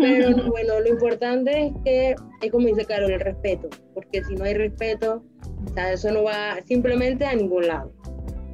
Pero 0.00 0.30
no, 0.30 0.50
bueno, 0.50 0.80
lo 0.80 0.88
importante 0.88 1.66
es 1.66 1.72
que, 1.84 2.16
es 2.42 2.50
como 2.50 2.66
dice 2.66 2.84
Carol, 2.84 3.10
el 3.10 3.20
respeto. 3.20 3.68
Porque 3.94 4.24
si 4.24 4.34
no 4.34 4.44
hay 4.44 4.54
respeto, 4.54 5.22
o 5.64 5.74
sea, 5.74 5.92
eso 5.92 6.10
no 6.10 6.24
va 6.24 6.56
simplemente 6.64 7.24
a 7.24 7.34
ningún 7.34 7.68
lado. 7.68 7.92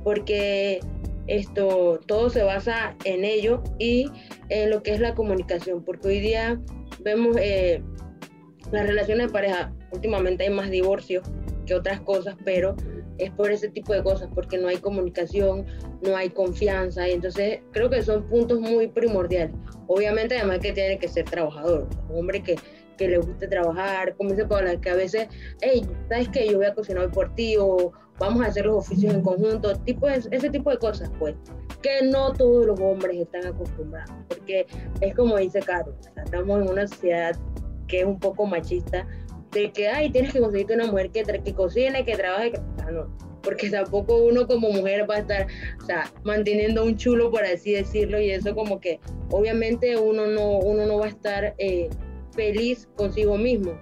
Porque 0.04 0.80
esto, 1.26 2.00
todo 2.06 2.30
se 2.30 2.42
basa 2.42 2.96
en 3.04 3.24
ello 3.24 3.62
y 3.78 4.10
en 4.48 4.70
lo 4.70 4.82
que 4.82 4.92
es 4.92 5.00
la 5.00 5.14
comunicación. 5.14 5.84
Porque 5.84 6.08
hoy 6.08 6.20
día 6.20 6.60
vemos 7.00 7.36
eh, 7.38 7.82
las 8.70 8.86
relaciones 8.86 9.26
de 9.26 9.32
pareja, 9.32 9.72
últimamente 9.92 10.44
hay 10.44 10.50
más 10.50 10.70
divorcios 10.70 11.28
que 11.66 11.74
otras 11.74 12.00
cosas, 12.00 12.36
pero 12.44 12.74
es 13.18 13.30
por 13.30 13.50
ese 13.50 13.68
tipo 13.68 13.92
de 13.92 14.02
cosas, 14.02 14.28
porque 14.34 14.58
no 14.58 14.68
hay 14.68 14.78
comunicación, 14.78 15.66
no 16.02 16.16
hay 16.16 16.30
confianza, 16.30 17.08
y 17.08 17.12
entonces 17.12 17.60
creo 17.72 17.90
que 17.90 18.02
son 18.02 18.26
puntos 18.26 18.60
muy 18.60 18.88
primordiales. 18.88 19.54
Obviamente, 19.86 20.36
además 20.36 20.60
que 20.60 20.72
tiene 20.72 20.98
que 20.98 21.08
ser 21.08 21.24
trabajador, 21.24 21.88
hombre 22.10 22.42
que, 22.42 22.56
que 22.96 23.08
le 23.08 23.18
guste 23.18 23.46
trabajar, 23.46 24.14
como 24.16 24.30
dice 24.30 24.46
Paola, 24.46 24.80
que 24.80 24.90
a 24.90 24.94
veces, 24.94 25.28
hey, 25.60 25.86
¿sabes 26.08 26.28
qué? 26.30 26.48
Yo 26.48 26.56
voy 26.56 26.66
a 26.66 26.74
cocinar 26.74 27.04
hoy 27.04 27.12
por 27.12 27.34
ti, 27.34 27.56
o 27.58 27.92
vamos 28.22 28.44
a 28.44 28.46
hacer 28.46 28.66
los 28.66 28.76
oficios 28.86 29.12
en 29.12 29.20
conjunto, 29.22 29.74
tipo 29.80 30.06
de- 30.06 30.22
ese 30.30 30.48
tipo 30.48 30.70
de 30.70 30.78
cosas, 30.78 31.10
pues, 31.18 31.34
que 31.82 32.06
no 32.06 32.32
todos 32.32 32.64
los 32.66 32.78
hombres 32.78 33.16
están 33.20 33.44
acostumbrados, 33.46 34.14
porque 34.28 34.64
es 35.00 35.12
como 35.16 35.36
dice 35.38 35.58
Carlos, 35.60 35.96
estamos 36.24 36.62
en 36.62 36.68
una 36.70 36.86
sociedad 36.86 37.36
que 37.88 38.00
es 38.00 38.06
un 38.06 38.20
poco 38.20 38.46
machista, 38.46 39.08
de 39.50 39.72
que, 39.72 39.88
ay, 39.88 40.10
tienes 40.10 40.32
que 40.32 40.38
conseguirte 40.40 40.74
una 40.74 40.86
mujer 40.86 41.10
que, 41.10 41.24
que 41.24 41.52
cocine, 41.52 42.04
que 42.04 42.16
trabaje, 42.16 42.52
que... 42.52 42.60
no, 42.92 43.08
porque 43.42 43.68
tampoco 43.68 44.18
uno 44.18 44.46
como 44.46 44.70
mujer 44.70 45.04
va 45.10 45.16
a 45.16 45.18
estar, 45.18 45.48
o 45.82 45.84
sea, 45.84 46.04
manteniendo 46.22 46.84
un 46.84 46.96
chulo, 46.96 47.28
por 47.32 47.42
así 47.44 47.72
decirlo, 47.72 48.20
y 48.20 48.30
eso 48.30 48.54
como 48.54 48.78
que, 48.78 49.00
obviamente 49.32 49.96
uno 49.98 50.28
no, 50.28 50.58
uno 50.60 50.86
no 50.86 50.98
va 51.00 51.06
a 51.06 51.08
estar 51.08 51.54
eh, 51.58 51.90
feliz 52.36 52.88
consigo 52.94 53.36
mismo, 53.36 53.72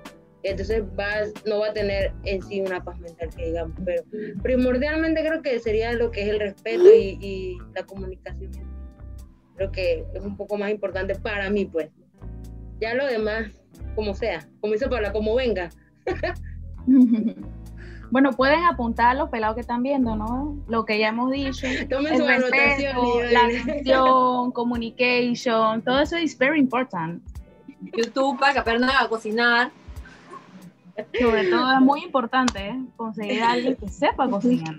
entonces 0.43 0.83
va, 0.99 1.09
no 1.47 1.61
va 1.61 1.69
a 1.69 1.73
tener 1.73 2.13
en 2.25 2.43
sí 2.43 2.61
una 2.61 2.83
paz 2.83 2.99
mental 2.99 3.29
que 3.37 3.47
digamos, 3.47 3.77
pero 3.85 4.03
primordialmente 4.43 5.25
creo 5.25 5.43
que 5.43 5.59
sería 5.61 5.93
lo 5.93 6.11
que 6.11 6.23
es 6.23 6.29
el 6.29 6.41
respeto 6.41 6.85
y, 6.95 7.19
y 7.21 7.59
la 7.75 7.85
comunicación. 7.85 8.51
Creo 9.57 9.71
que 9.73 10.05
es 10.15 10.25
un 10.25 10.37
poco 10.37 10.57
más 10.57 10.71
importante 10.71 11.15
para 11.17 11.51
mí, 11.51 11.67
pues. 11.67 11.91
Ya 12.81 12.95
lo 12.95 13.07
demás, 13.07 13.51
como 13.95 14.15
sea, 14.15 14.49
como 14.61 14.73
dice 14.73 14.89
Paula, 14.89 15.13
como 15.13 15.35
venga. 15.35 15.71
Bueno, 18.11 18.33
pueden 18.33 18.65
apuntar 18.65 19.11
a 19.11 19.15
los 19.15 19.31
pelados 19.31 19.55
que 19.55 19.61
están 19.61 19.85
viendo, 19.85 20.17
¿no? 20.17 20.59
Lo 20.67 20.85
que 20.85 20.99
ya 20.99 21.09
hemos 21.09 21.31
dicho. 21.31 21.67
Tomen 21.89 22.15
El 22.15 22.19
su 22.19 22.27
anotación. 22.27 22.97
respeto, 22.97 23.23
la 23.31 23.41
atención, 23.45 24.53
communication, 24.53 25.83
todo 25.83 26.01
eso 26.01 26.17
es 26.17 26.37
very 26.37 26.59
important. 26.59 27.23
YouTube 27.97 28.39
para 28.39 28.53
que 28.53 28.59
aprendan 28.59 28.91
a 28.91 29.09
cocinar. 29.09 29.71
Sobre 31.19 31.51
todo 31.51 31.73
es 31.73 31.81
muy 31.81 32.03
importante 32.05 32.69
¿eh? 32.69 32.81
conseguir 32.97 33.43
a 33.43 33.53
alguien 33.53 33.77
que 33.77 33.89
sepa 33.89 34.29
cocinar. 34.29 34.77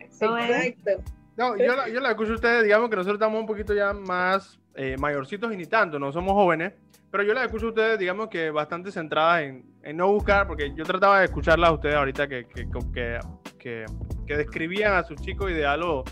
Eso 0.00 0.36
es. 0.36 0.66
Exacto. 0.66 1.12
No, 1.36 1.56
yo 1.56 1.76
la, 1.76 1.88
yo 1.88 2.00
la 2.00 2.10
escucho 2.10 2.32
a 2.32 2.34
ustedes, 2.34 2.64
digamos 2.64 2.90
que 2.90 2.96
nosotros 2.96 3.14
estamos 3.14 3.40
un 3.40 3.46
poquito 3.46 3.72
ya 3.72 3.92
más 3.92 4.58
eh, 4.74 4.96
mayorcitos 4.98 5.52
y 5.54 5.56
ni 5.56 5.66
tanto, 5.66 5.96
no 5.96 6.10
somos 6.10 6.32
jóvenes, 6.32 6.72
pero 7.12 7.22
yo 7.22 7.32
la 7.32 7.44
escucho 7.44 7.66
a 7.66 7.68
ustedes, 7.68 7.98
digamos 7.98 8.28
que 8.28 8.50
bastante 8.50 8.90
centradas 8.90 9.42
en, 9.42 9.64
en 9.84 9.96
no 9.96 10.12
buscar, 10.12 10.48
porque 10.48 10.74
yo 10.74 10.84
trataba 10.84 11.20
de 11.20 11.26
escucharlas 11.26 11.70
a 11.70 11.72
ustedes 11.74 11.94
ahorita 11.94 12.26
que, 12.26 12.44
que, 12.46 12.68
que, 12.92 13.20
que, 13.56 13.86
que 14.26 14.36
describían 14.36 14.94
a 14.94 15.04
su 15.04 15.14
chico 15.14 15.48
ideal 15.48 15.82
o, 15.84 16.02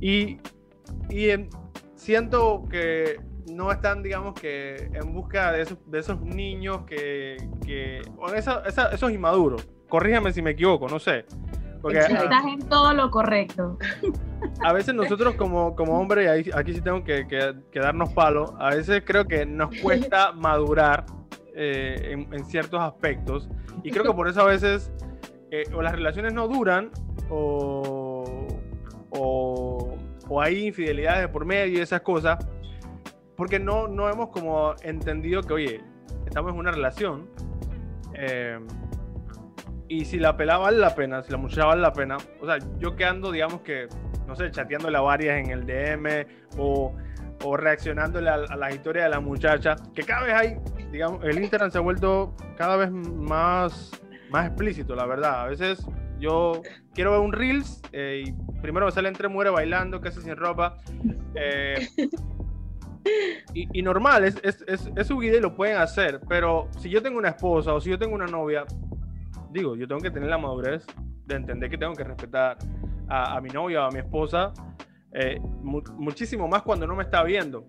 y, 0.00 0.38
y 1.10 1.30
em, 1.30 1.50
siento 1.96 2.64
que 2.70 3.18
no 3.52 3.70
están, 3.70 4.02
digamos 4.02 4.34
que, 4.34 4.90
en 4.92 5.12
busca 5.12 5.52
de 5.52 5.62
esos, 5.62 5.78
de 5.90 5.98
esos 5.98 6.20
niños 6.20 6.82
que, 6.86 7.36
que 7.64 8.00
o 8.18 8.28
esa- 8.28 8.62
esa- 8.66 8.90
esos 8.90 9.10
inmaduros. 9.12 9.66
Corríjame 9.88 10.32
si 10.32 10.42
me 10.42 10.50
equivoco, 10.50 10.88
no 10.88 10.98
sé. 10.98 11.24
Porque. 11.80 11.98
Estás 11.98 12.44
en 12.46 12.58
todo 12.68 12.92
lo 12.94 13.10
correcto. 13.10 13.78
a 14.62 14.72
veces 14.72 14.94
nosotros 14.94 15.34
como, 15.36 15.76
como 15.76 15.98
hombres, 16.00 16.24
y 16.24 16.28
ahí- 16.28 16.50
aquí 16.54 16.72
sí 16.74 16.80
tengo 16.80 17.04
que, 17.04 17.26
que- 17.28 17.54
que 17.70 17.80
darnos 17.80 18.12
palo, 18.12 18.56
a 18.58 18.70
veces 18.70 19.02
creo 19.06 19.26
que 19.26 19.46
nos 19.46 19.70
cuesta 19.80 20.32
madurar 20.34 21.06
eh, 21.54 22.10
en, 22.12 22.32
en 22.34 22.44
ciertos 22.44 22.80
aspectos. 22.80 23.48
Y 23.84 23.90
creo 23.90 24.04
que 24.04 24.12
por 24.12 24.28
eso 24.28 24.40
a 24.40 24.46
veces 24.46 24.90
eh, 25.52 25.62
o 25.74 25.80
las 25.82 25.92
relaciones 25.92 26.32
no 26.34 26.48
duran 26.48 26.90
o, 27.30 28.46
o, 29.10 29.96
o 30.28 30.40
hay 30.42 30.66
infidelidades 30.66 31.22
de 31.22 31.28
por 31.28 31.44
medio 31.44 31.78
y 31.78 31.80
esas 31.82 32.00
cosas. 32.00 32.38
Porque 33.36 33.58
no, 33.58 33.86
no 33.88 34.08
hemos 34.08 34.30
como 34.30 34.74
entendido 34.82 35.42
que, 35.42 35.52
oye, 35.54 35.80
estamos 36.26 36.52
en 36.52 36.58
una 36.58 36.70
relación. 36.72 37.28
eh, 38.14 38.58
y 39.88 40.04
si 40.04 40.18
la 40.18 40.36
pelada 40.36 40.58
vale 40.58 40.78
la 40.78 40.94
pena, 40.96 41.22
si 41.22 41.30
la 41.30 41.38
muchacha 41.38 41.66
vale 41.66 41.80
la 41.80 41.92
pena, 41.92 42.16
o 42.40 42.46
sea, 42.46 42.58
yo 42.78 42.96
que 42.96 43.04
ando, 43.04 43.30
digamos 43.30 43.60
que, 43.60 43.86
no 44.26 44.34
sé, 44.34 44.50
chateándole 44.50 44.96
a 44.98 45.00
varias 45.00 45.38
en 45.38 45.50
el 45.50 45.64
DM 45.64 46.26
o, 46.58 46.92
o 47.44 47.56
reaccionándole 47.56 48.28
a, 48.28 48.34
a 48.34 48.56
las 48.56 48.74
historias 48.74 49.04
de 49.04 49.10
la 49.10 49.20
muchacha, 49.20 49.76
que 49.94 50.02
cada 50.02 50.24
vez 50.24 50.34
hay, 50.34 50.56
digamos, 50.90 51.22
el 51.24 51.38
Instagram 51.38 51.70
se 51.70 51.78
ha 51.78 51.82
vuelto 51.82 52.34
cada 52.56 52.76
vez 52.76 52.90
más, 52.90 53.92
más 54.30 54.46
explícito, 54.48 54.96
la 54.96 55.06
verdad. 55.06 55.42
A 55.42 55.46
veces 55.46 55.86
yo 56.18 56.62
quiero 56.92 57.12
ver 57.12 57.20
un 57.20 57.32
Reels 57.32 57.80
eh, 57.92 58.24
y 58.26 58.32
primero 58.62 58.86
me 58.86 58.92
salen 58.92 59.12
tres 59.14 59.30
mujeres 59.30 59.52
bailando, 59.52 60.00
casi 60.00 60.20
sin 60.20 60.34
ropa. 60.34 60.78
eh, 61.36 61.86
y, 63.54 63.78
y 63.78 63.82
normal, 63.82 64.24
es, 64.24 64.38
es, 64.42 64.64
es, 64.66 64.90
es 64.94 65.06
su 65.06 65.16
vida 65.18 65.36
y 65.36 65.40
lo 65.40 65.54
pueden 65.54 65.76
hacer, 65.78 66.20
pero 66.28 66.68
si 66.78 66.90
yo 66.90 67.02
tengo 67.02 67.18
una 67.18 67.28
esposa 67.30 67.72
o 67.74 67.80
si 67.80 67.90
yo 67.90 67.98
tengo 67.98 68.14
una 68.14 68.26
novia, 68.26 68.64
digo, 69.50 69.76
yo 69.76 69.86
tengo 69.88 70.00
que 70.00 70.10
tener 70.10 70.28
la 70.28 70.38
madurez 70.38 70.84
de 71.26 71.34
entender 71.36 71.70
que 71.70 71.78
tengo 71.78 71.94
que 71.94 72.04
respetar 72.04 72.56
a, 73.08 73.36
a 73.36 73.40
mi 73.40 73.48
novia 73.50 73.84
o 73.84 73.88
a 73.88 73.90
mi 73.90 73.98
esposa 74.00 74.52
eh, 75.12 75.38
mu- 75.62 75.82
muchísimo 75.96 76.46
más 76.48 76.62
cuando 76.62 76.86
no 76.86 76.94
me 76.94 77.02
está 77.04 77.22
viendo. 77.22 77.64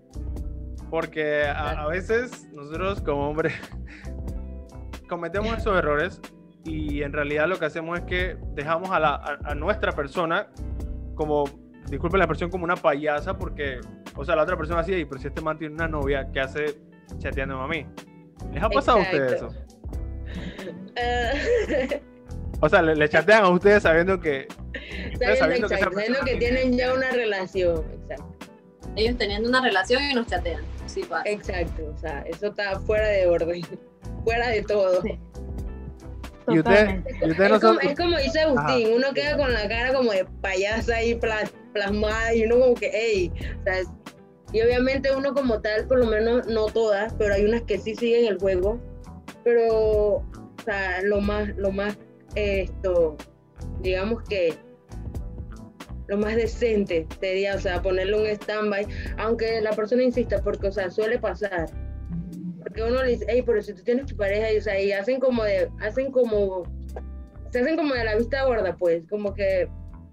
Porque 0.89 1.43
a, 1.45 1.71
a 1.84 1.88
veces 1.88 2.47
nosotros 2.54 3.02
como 3.02 3.30
hombres 3.30 3.54
cometemos 5.10 5.58
esos 5.58 5.78
errores 5.78 6.21
y 6.63 7.02
en 7.02 7.13
realidad 7.13 7.47
lo 7.47 7.58
que 7.58 7.65
hacemos 7.65 8.00
es 8.00 8.06
que 8.06 8.38
dejamos 8.54 8.91
a, 8.91 9.00
la, 9.00 9.10
a, 9.15 9.38
a 9.52 9.56
nuestra 9.56 9.91
persona 9.93 10.47
como, 11.15 11.45
disculpen 11.89 12.19
la 12.19 12.26
expresión, 12.26 12.50
como 12.50 12.63
una 12.65 12.76
payasa 12.76 13.38
porque, 13.38 13.80
o 14.17 14.25
sea, 14.25 14.36
la 14.36 14.43
otra 14.43 14.58
persona 14.58 14.82
así, 14.82 14.93
"Ey, 14.93 15.06
pero 15.06 15.21
si 15.21 15.27
este 15.27 15.41
man 15.41 15.58
tiene 15.58 15.75
una 15.75 15.88
novia 15.88 16.30
que 16.34 16.39
hace 16.39 16.77
chateando 17.19 17.60
a 17.62 17.67
mí. 17.67 17.86
¿Les 18.53 18.62
ha 18.63 18.69
pasado 18.69 18.97
a 18.99 19.01
ustedes 19.01 19.34
eso? 19.34 19.49
Eh, 20.95 22.01
O 22.60 22.67
sea, 22.69 22.82
le, 22.82 22.95
le 22.95 23.08
chatean 23.08 23.43
a 23.43 23.49
ustedes 23.49 23.84
sabiendo 23.84 24.19
que. 24.19 24.47
ustedes 25.13 25.39
sabiendo, 25.39 25.67
sabiendo 25.69 25.69
que 25.69 25.77
sabiendo 25.77 26.19
tienen 26.39 26.77
ya 26.77 26.93
una 26.93 27.12
relación. 27.12 27.86
Exacto. 27.93 28.36
Ellos 28.95 29.17
teniendo 29.17 29.47
una 29.47 29.62
relación 29.62 30.01
y 30.03 30.13
nos 30.15 30.25
chatean. 30.27 30.63
Sí, 30.88 31.03
pasa. 31.03 31.30
Exacto. 31.30 31.93
O 31.93 31.97
sea, 31.99 32.21
eso 32.21 32.47
está 32.47 32.80
fuera 32.80 33.08
de 33.10 33.27
orden. 33.27 33.62
Fuera 34.23 34.47
de 34.49 34.63
todo. 34.63 35.01
Sí. 35.03 35.19
Y 36.49 36.56
no 36.56 36.63
Es 36.71 37.38
como, 37.38 37.60
son. 37.60 37.77
es 37.82 37.95
como 37.97 38.17
dice 38.17 38.39
Agustín, 38.39 38.93
uno 38.95 39.13
queda 39.13 39.36
con 39.38 39.51
la 39.53 39.67
cara 39.67 39.93
como 39.93 40.12
de 40.13 40.25
payasa 40.41 40.95
ahí 40.95 41.13
pla- 41.15 41.49
plasmada 41.73 42.34
y 42.34 42.45
uno 42.45 42.58
como 42.60 42.73
que, 42.73 42.89
hey, 42.93 43.32
o 43.60 43.63
sea, 43.63 43.73
y 44.53 44.62
obviamente 44.62 45.15
uno 45.15 45.33
como 45.33 45.62
tal, 45.62 45.88
por 45.88 45.99
lo 45.99 46.05
menos 46.05 46.47
no 46.47 46.67
todas, 46.67 47.13
pero 47.15 47.33
hay 47.33 47.45
unas 47.45 47.63
que 47.63 47.77
sí 47.77 47.95
siguen 47.95 48.25
el 48.25 48.39
juego, 48.39 48.79
pero, 49.43 49.67
o 49.67 50.25
sea, 50.63 51.01
lo 51.03 51.21
más, 51.21 51.49
lo 51.57 51.71
más, 51.71 51.97
esto, 52.36 53.17
digamos 53.81 54.23
que 54.23 54.53
lo 56.07 56.17
más 56.17 56.36
decente 56.36 57.05
sería, 57.19 57.55
o 57.55 57.60
sea, 57.60 57.81
ponerle 57.81 58.17
un 58.17 58.25
stand-by, 58.25 58.88
aunque 59.17 59.60
la 59.62 59.71
persona 59.71 60.03
insista, 60.03 60.41
porque, 60.41 60.67
o 60.67 60.71
sea, 60.71 60.89
suele 60.89 61.19
pasar, 61.19 61.69
porque 62.60 62.83
uno 62.83 63.03
le 63.03 63.12
dice, 63.12 63.25
hey, 63.27 63.43
pero 63.45 63.62
si 63.62 63.73
tú 63.73 63.83
tienes 63.83 64.05
tu 64.05 64.15
pareja, 64.15 64.53
y, 64.53 64.57
o 64.57 64.62
sea, 64.62 64.79
y 64.79 64.93
hacen 64.93 65.19
como 65.19 65.43
de, 65.43 65.69
hacen 65.81 66.12
como, 66.12 66.63
se 67.51 67.60
hacen 67.60 67.75
como 67.75 67.93
de 67.93 68.05
la 68.05 68.15
vista 68.15 68.45
gorda, 68.45 68.77
pues, 68.77 69.03
como 69.10 69.33
que, 69.33 69.67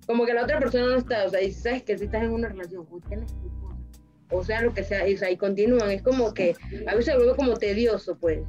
como 0.07 0.27
que 0.27 0.35
la 0.35 0.43
otra 0.43 0.59
persona 0.59 0.87
no 0.87 0.97
está, 0.97 1.25
o 1.25 1.29
sea, 1.29 1.41
y 1.41 1.53
sabes 1.53 1.85
que 1.85 1.97
si 1.97 2.07
estás 2.07 2.25
en 2.25 2.33
una 2.33 2.49
relación, 2.49 2.87
o 2.91 3.01
tienes 3.09 3.33
tu 3.33 3.54
o 4.35 4.45
sea, 4.45 4.63
lo 4.63 4.73
que 4.73 4.85
sea, 4.85 5.09
y, 5.09 5.15
o 5.15 5.19
sea, 5.19 5.31
y 5.31 5.37
continúan, 5.37 5.91
es 5.91 6.03
como 6.03 6.33
que, 6.35 6.55
a 6.87 6.95
veces 6.95 7.07
se 7.07 7.17
vuelve 7.17 7.37
como 7.37 7.55
tedioso, 7.55 8.17
pues. 8.19 8.41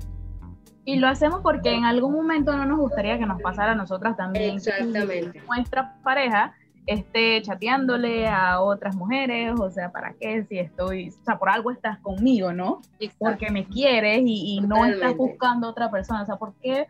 Y 0.86 0.98
lo 0.98 1.08
hacemos 1.08 1.42
porque 1.42 1.74
en 1.74 1.84
algún 1.84 2.14
momento 2.14 2.56
no 2.56 2.66
nos 2.66 2.78
gustaría 2.78 3.18
que 3.18 3.26
nos 3.26 3.42
pasara 3.42 3.72
a 3.72 3.76
nosotras 3.76 4.16
también. 4.16 4.56
Exactamente. 4.56 5.42
Nuestra 5.48 5.96
pareja 6.04 6.54
esté 6.86 7.42
chateándole 7.42 8.28
a 8.28 8.62
otras 8.62 8.96
mujeres, 8.96 9.54
o 9.60 9.70
sea, 9.72 9.92
¿para 9.92 10.14
qué? 10.14 10.44
Si 10.44 10.60
estoy, 10.60 11.10
o 11.10 11.24
sea, 11.26 11.40
por 11.40 11.50
algo 11.50 11.72
estás 11.72 11.98
conmigo, 12.00 12.54
¿no? 12.54 12.82
Exacto. 13.00 13.26
Porque 13.26 13.50
me 13.50 13.66
quieres 13.66 14.22
y, 14.24 14.58
y 14.58 14.62
no 14.62 14.86
estás 14.86 15.16
buscando 15.18 15.70
otra 15.70 15.90
persona, 15.90 16.22
o 16.22 16.26
sea, 16.26 16.36
¿por 16.36 16.54
qué 16.62 16.88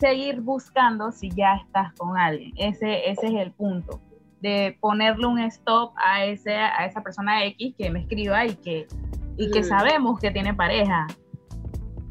seguir 0.00 0.40
buscando 0.40 1.12
si 1.12 1.30
ya 1.30 1.54
estás 1.64 1.92
con 1.94 2.18
alguien? 2.18 2.52
Ese, 2.56 3.08
ese 3.08 3.26
es 3.26 3.34
el 3.34 3.52
punto, 3.52 4.00
de 4.40 4.76
ponerle 4.80 5.26
un 5.26 5.38
stop 5.40 5.92
a, 5.96 6.24
ese, 6.24 6.54
a 6.54 6.84
esa 6.86 7.02
persona 7.02 7.44
X 7.46 7.74
que 7.78 7.90
me 7.90 8.00
escriba 8.00 8.44
y 8.44 8.54
que, 8.56 8.86
y 9.36 9.50
que 9.50 9.60
Mm. 9.60 9.64
sabemos 9.64 10.20
que 10.20 10.30
tiene 10.30 10.54
pareja. 10.54 11.06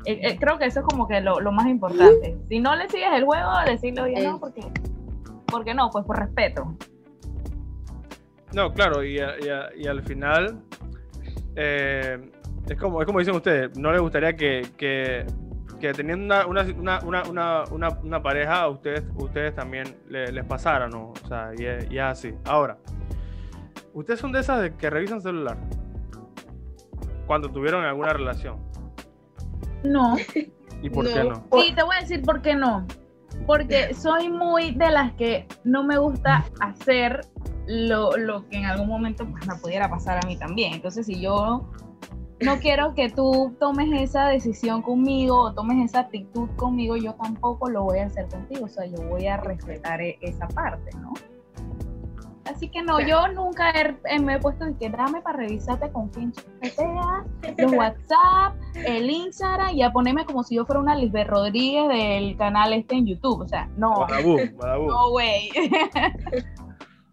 Eh, 0.06 0.20
eh, 0.22 0.38
creo 0.40 0.58
que 0.60 0.66
eso 0.66 0.82
es 0.82 0.86
como 0.86 1.08
que 1.08 1.20
lo, 1.22 1.40
lo 1.40 1.52
más 1.52 1.68
importante. 1.68 2.38
Si 2.50 2.60
no 2.60 2.76
le 2.76 2.88
sigues 2.90 3.10
el 3.14 3.24
juego, 3.26 3.50
decirle, 3.66 4.02
oye, 4.02 4.24
no, 4.24 4.36
Eh. 4.36 4.38
porque, 4.40 4.62
porque 5.48 5.74
no, 5.74 5.90
pues 5.90 6.06
por 6.06 6.20
respeto. 6.20 6.76
No, 8.54 8.72
claro, 8.74 9.04
y, 9.04 9.20
a- 9.20 9.36
y 9.40 9.50
a- 9.50 9.70
y 9.76 9.88
al 9.88 10.02
final. 10.04 10.60
eh, 11.56 12.20
es, 12.70 12.78
como, 12.80 13.02
es 13.02 13.06
como 13.06 13.20
dicen 13.20 13.36
ustedes, 13.36 13.78
no 13.78 13.92
les 13.92 14.02
gustaría 14.02 14.36
que, 14.36 14.64
que, 14.78 15.26
que 15.80 15.94
teniendo 15.94 16.26
una, 16.26 16.46
una, 16.48 16.64
una, 16.78 17.00
una, 17.04 17.24
una, 17.24 17.64
una- 17.72 18.00
una 18.04 18.22
pareja, 18.24 18.62
a 18.62 18.70
ustedes, 18.70 19.04
ustedes 19.16 19.56
también 19.56 19.96
le- 20.10 20.32
les 20.32 20.46
pasara, 20.46 20.88
¿no? 20.88 21.10
O 21.24 21.28
sea, 21.28 21.52
y 21.58 21.66
es, 21.66 21.92
y 21.92 21.98
es 21.98 22.04
así. 22.04 22.34
Ahora, 22.46 22.78
¿ustedes 23.94 24.20
son 24.20 24.32
de 24.32 24.40
esas 24.40 24.62
de 24.62 24.76
que 24.76 24.90
revisan 24.90 25.22
celular? 25.22 25.58
Cuando 27.28 27.50
tuvieron 27.50 27.84
alguna 27.84 28.14
relación. 28.14 28.58
No. 29.84 30.16
¿Y 30.82 30.90
por 30.90 31.06
No. 31.06 31.14
qué 31.14 31.24
no? 31.24 31.62
Sí, 31.62 31.74
te 31.76 31.84
voy 31.84 31.96
a 31.98 32.02
decir 32.02 32.22
por 32.22 32.42
qué 32.42 32.56
no. 32.56 32.86
Porque 33.48 33.94
soy 33.94 34.30
muy 34.30 34.72
de 34.72 34.92
las 34.92 35.14
que 35.14 35.48
no 35.64 35.84
me 35.84 35.98
gusta 35.98 36.46
hacer 36.62 37.22
lo, 37.68 38.16
lo 38.18 38.48
que 38.48 38.58
en 38.58 38.66
algún 38.66 38.88
momento 38.88 39.26
pues, 39.26 39.46
me 39.48 39.56
pudiera 39.56 39.90
pasar 39.90 40.20
a 40.24 40.28
mí 40.28 40.38
también. 40.38 40.74
Entonces, 40.74 41.06
si 41.08 41.20
yo 41.20 41.68
no 42.42 42.58
quiero 42.60 42.94
que 42.94 43.10
tú 43.10 43.56
tomes 43.60 43.90
esa 44.02 44.28
decisión 44.28 44.82
conmigo 44.82 45.40
o 45.40 45.54
tomes 45.54 45.84
esa 45.90 46.02
actitud 46.02 46.50
conmigo, 46.58 46.98
yo 46.98 47.14
tampoco 47.16 47.70
lo 47.70 47.84
voy 47.84 48.00
a 48.00 48.06
hacer 48.08 48.28
contigo. 48.28 48.66
O 48.66 48.70
sea, 48.70 48.86
yo 48.86 48.98
voy 49.10 49.28
a 49.28 49.38
respetar 49.38 50.02
e- 50.02 50.18
esa 50.22 50.48
parte, 50.50 50.90
¿no? 51.00 51.14
Así 52.46 52.70
que 52.70 52.84
no, 52.84 53.00
yo 53.00 53.28
nunca 53.30 53.72
he- 53.72 53.98
eh, 54.06 54.20
me 54.20 54.36
he 54.36 54.40
puesto 54.40 54.66
de 54.66 54.76
que 54.76 54.90
dame 54.90 55.20
para 55.22 55.40
revisarte 55.40 55.90
con 55.92 56.10
quién 56.10 56.32
chateas, 56.32 57.26
los 57.58 57.72
WhatsApp, 57.74 58.54
el 58.86 59.10
Instagram 59.10 59.76
y 59.76 59.82
a 59.82 59.92
ponerme 59.92 60.26
como 60.26 60.44
si 60.44 60.56
yo 60.56 60.66
fuera 60.66 60.80
una 60.80 60.94
Lisbeth 60.96 61.28
Rodríguez 61.28 61.88
del 61.90 62.38
canal 62.38 62.72
este 62.74 62.96
en 62.96 63.08
YouTube. 63.08 63.42
O 63.42 63.48
sea, 63.48 63.68
no, 63.78 64.02
Badabú, 64.02 64.38
badabú. 64.58 64.88
no, 64.88 65.10
güey. 65.10 65.50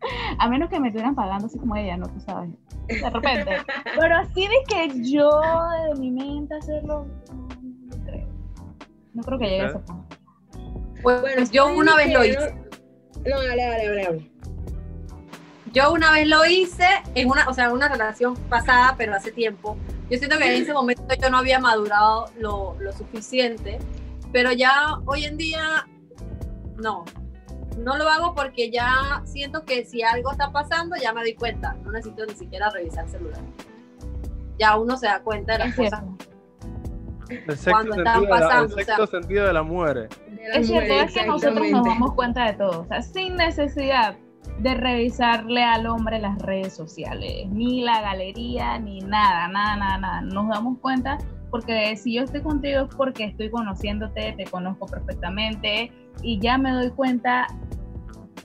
a 0.38 0.48
menos 0.48 0.68
que 0.70 0.80
me 0.80 0.88
estuvieran 0.88 1.14
pagando 1.14 1.46
así 1.46 1.58
como 1.58 1.76
ella, 1.76 1.96
¿no? 1.96 2.08
Tú 2.08 2.20
sabes. 2.20 2.50
De 2.88 3.10
repente. 3.10 3.56
Pero 4.00 4.16
así 4.16 4.46
de 4.46 4.56
que 4.68 5.10
yo 5.10 5.40
de 5.88 6.00
mi 6.00 6.10
mente 6.10 6.54
hacerlo, 6.54 7.06
no, 7.32 8.04
creo. 8.04 8.28
No 9.14 9.22
creo 9.22 9.38
que 9.38 9.44
llegue 9.44 9.62
a 9.62 9.66
ese 9.68 9.78
punto. 9.78 10.16
Pues, 11.02 11.20
Bueno, 11.20 11.46
yo 11.50 11.74
una 11.74 11.96
vez 11.96 12.12
lo 12.12 12.24
hice. 12.24 12.54
No, 13.24 13.42
dale, 13.42 13.62
dale, 13.62 13.88
dale, 13.88 14.04
dale. 14.04 14.32
Yo 15.72 15.92
una 15.92 16.12
vez 16.12 16.28
lo 16.28 16.44
hice 16.44 16.86
en 17.14 17.30
una, 17.30 17.48
o 17.48 17.54
sea, 17.54 17.66
en 17.66 17.72
una 17.72 17.88
relación 17.88 18.36
pasada, 18.48 18.94
pero 18.98 19.14
hace 19.14 19.32
tiempo. 19.32 19.76
Yo 20.10 20.18
siento 20.18 20.36
que 20.36 20.44
en 20.44 20.62
ese 20.62 20.74
momento 20.74 21.02
yo 21.20 21.30
no 21.30 21.38
había 21.38 21.58
madurado 21.58 22.26
lo, 22.38 22.76
lo 22.78 22.92
suficiente, 22.92 23.78
pero 24.32 24.52
ya 24.52 24.98
hoy 25.06 25.24
en 25.24 25.38
día 25.38 25.86
no. 26.76 27.04
No 27.78 27.96
lo 27.96 28.08
hago 28.08 28.34
porque 28.34 28.70
ya 28.70 29.22
siento 29.24 29.64
que 29.64 29.84
si 29.84 30.02
algo 30.02 30.30
está 30.32 30.52
pasando, 30.52 30.96
ya 30.96 31.12
me 31.12 31.22
doy 31.22 31.34
cuenta. 31.34 31.74
No 31.84 31.92
necesito 31.92 32.26
ni 32.26 32.34
siquiera 32.34 32.70
revisar 32.70 33.04
el 33.04 33.10
celular. 33.10 33.40
Ya 34.58 34.76
uno 34.76 34.96
se 34.96 35.06
da 35.06 35.20
cuenta 35.22 35.54
de 35.54 35.58
las 35.60 35.68
Es 35.70 35.76
cosas. 35.76 36.04
El 37.28 37.56
sexto, 37.56 37.70
Cuando 37.70 37.94
sentido, 37.94 38.12
están 38.12 38.20
de 38.22 38.28
la, 38.28 38.36
el 38.36 38.40
pasando, 38.42 38.74
o 38.74 38.78
sexto 38.78 39.06
sea. 39.06 39.20
sentido 39.20 39.46
de 39.46 39.52
la 39.52 39.62
mujer. 39.62 40.08
Es 40.54 40.66
cierto, 40.66 40.92
es 40.92 41.14
que 41.14 41.26
nosotros 41.26 41.70
nos 41.70 41.84
damos 41.84 42.12
cuenta 42.14 42.44
de 42.46 42.52
todo. 42.54 42.82
O 42.82 42.86
sea, 42.86 43.00
sin 43.02 43.36
necesidad 43.36 44.16
de 44.58 44.74
revisarle 44.74 45.62
al 45.62 45.86
hombre 45.86 46.18
las 46.18 46.38
redes 46.38 46.74
sociales, 46.74 47.48
ni 47.48 47.82
la 47.82 48.02
galería, 48.02 48.78
ni 48.78 49.00
nada, 49.00 49.48
nada, 49.48 49.76
nada, 49.76 49.98
nada. 49.98 50.20
Nos 50.20 50.48
damos 50.48 50.78
cuenta 50.80 51.18
porque 51.50 51.96
si 51.96 52.14
yo 52.14 52.22
estoy 52.22 52.42
contigo 52.42 52.82
es 52.88 52.94
porque 52.94 53.24
estoy 53.24 53.50
conociéndote, 53.50 54.32
te 54.36 54.44
conozco 54.44 54.86
perfectamente 54.86 55.92
y 56.22 56.38
ya 56.38 56.58
me 56.58 56.72
doy 56.72 56.90
cuenta 56.90 57.46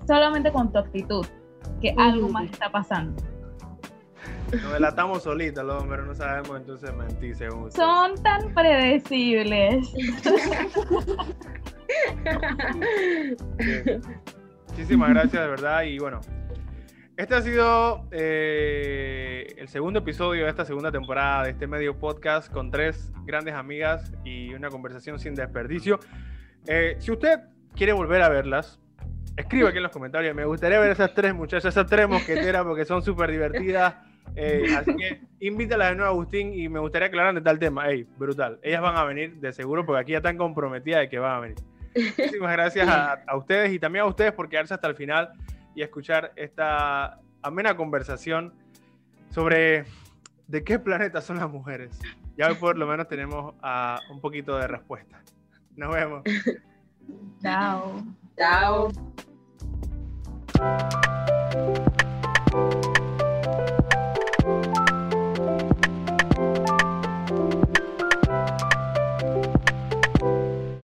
solamente 0.06 0.52
con 0.52 0.72
tu 0.72 0.80
actitud 0.80 1.26
que 1.82 1.94
algo 1.98 2.30
más 2.30 2.46
está 2.46 2.72
pasando. 2.72 3.22
Nos 4.52 4.72
delatamos 4.74 5.24
solitos 5.24 5.64
los 5.66 5.84
hombres, 5.84 6.06
no 6.06 6.16
sabemos 6.16 6.58
entonces 6.58 6.96
mentir 6.96 7.36
según 7.36 7.70
Son 7.72 8.16
tan 8.24 8.54
predecibles. 8.54 9.94
Muchísimas 14.70 15.10
gracias, 15.10 15.44
de 15.44 15.50
verdad. 15.50 15.84
Y 15.84 16.00
bueno, 16.00 16.22
este 17.18 17.36
ha 17.36 17.42
sido 17.42 18.08
eh, 18.12 19.54
el 19.58 19.68
segundo 19.68 20.00
episodio 20.00 20.46
de 20.46 20.50
esta 20.50 20.64
segunda 20.64 20.92
temporada 20.92 21.44
de 21.44 21.50
este 21.52 21.68
medio 21.68 22.00
podcast 22.00 22.50
con 22.52 22.72
tres 22.72 23.12
grandes 23.26 23.54
amigas 23.54 24.14
y 24.24 24.54
una 24.54 24.70
conversación 24.70 25.20
sin 25.20 25.36
desperdicio. 25.36 26.00
Eh, 26.68 26.96
si 27.00 27.12
usted 27.12 27.42
quiere 27.78 27.94
volver 27.94 28.22
a 28.24 28.30
verlas, 28.30 28.80
escriba 29.38 29.70
aquí 29.70 29.78
en 29.78 29.84
los 29.84 29.92
comentarios. 29.92 30.36
Me 30.36 30.46
gustaría 30.46 30.80
ver 30.80 30.92
esas 30.92 31.14
tres 31.14 31.34
muchachas, 31.34 31.74
esas 31.74 31.86
tres 31.86 32.10
mosqueteras, 32.10 32.64
porque 32.66 32.84
son 32.84 33.04
súper 33.04 33.32
divertidas. 33.32 33.96
Eh, 34.36 34.66
así 34.76 34.96
que 34.96 35.22
invítalas 35.40 35.92
de 35.92 35.96
nuevo, 35.96 36.12
Agustín, 36.12 36.54
y 36.54 36.68
me 36.68 36.80
gustaría 36.80 37.08
aclarar 37.08 37.36
de 37.36 37.42
tal 37.42 37.60
tema. 37.60 37.88
Ey, 37.90 38.06
brutal. 38.18 38.60
Ellas 38.64 38.82
van 38.82 38.98
a 38.98 39.04
venir 39.04 39.36
de 39.36 39.54
seguro, 39.54 39.86
porque 39.86 40.02
aquí 40.02 40.12
ya 40.12 40.18
están 40.18 40.38
comprometidas 40.38 41.02
de 41.02 41.10
que 41.10 41.20
van 41.20 41.36
a 41.36 41.40
venir. 41.40 41.58
Muchísimas 41.96 42.52
gracias 42.52 42.88
a, 42.90 43.36
ustedes 43.36 43.72
y 43.72 43.80
también 43.80 44.04
a 44.04 44.08
ustedes 44.08 44.34
por 44.34 44.50
quedarse 44.50 44.74
hasta 44.74 44.88
el 44.88 44.96
final 44.96 45.32
y 45.74 45.82
escuchar 45.82 46.34
esta 46.36 47.20
amena 47.42 47.76
conversación 47.76 48.54
sobre 49.30 49.86
de 50.48 50.64
qué 50.64 50.80
planeta 50.80 51.22
son 51.22 51.38
las 51.38 51.50
mujeres. 51.50 52.00
Ya 52.38 52.50
hoy 52.50 52.56
por 52.56 52.78
lo 52.78 52.86
menos 52.86 53.08
tenemos 53.08 53.56
uh, 53.56 54.14
un 54.14 54.22
poquito 54.22 54.58
de 54.58 54.68
respuesta. 54.68 55.22
Nos 55.76 55.94
vemos. 55.94 56.24
Chao. 57.42 58.04
Chao. 58.38 58.92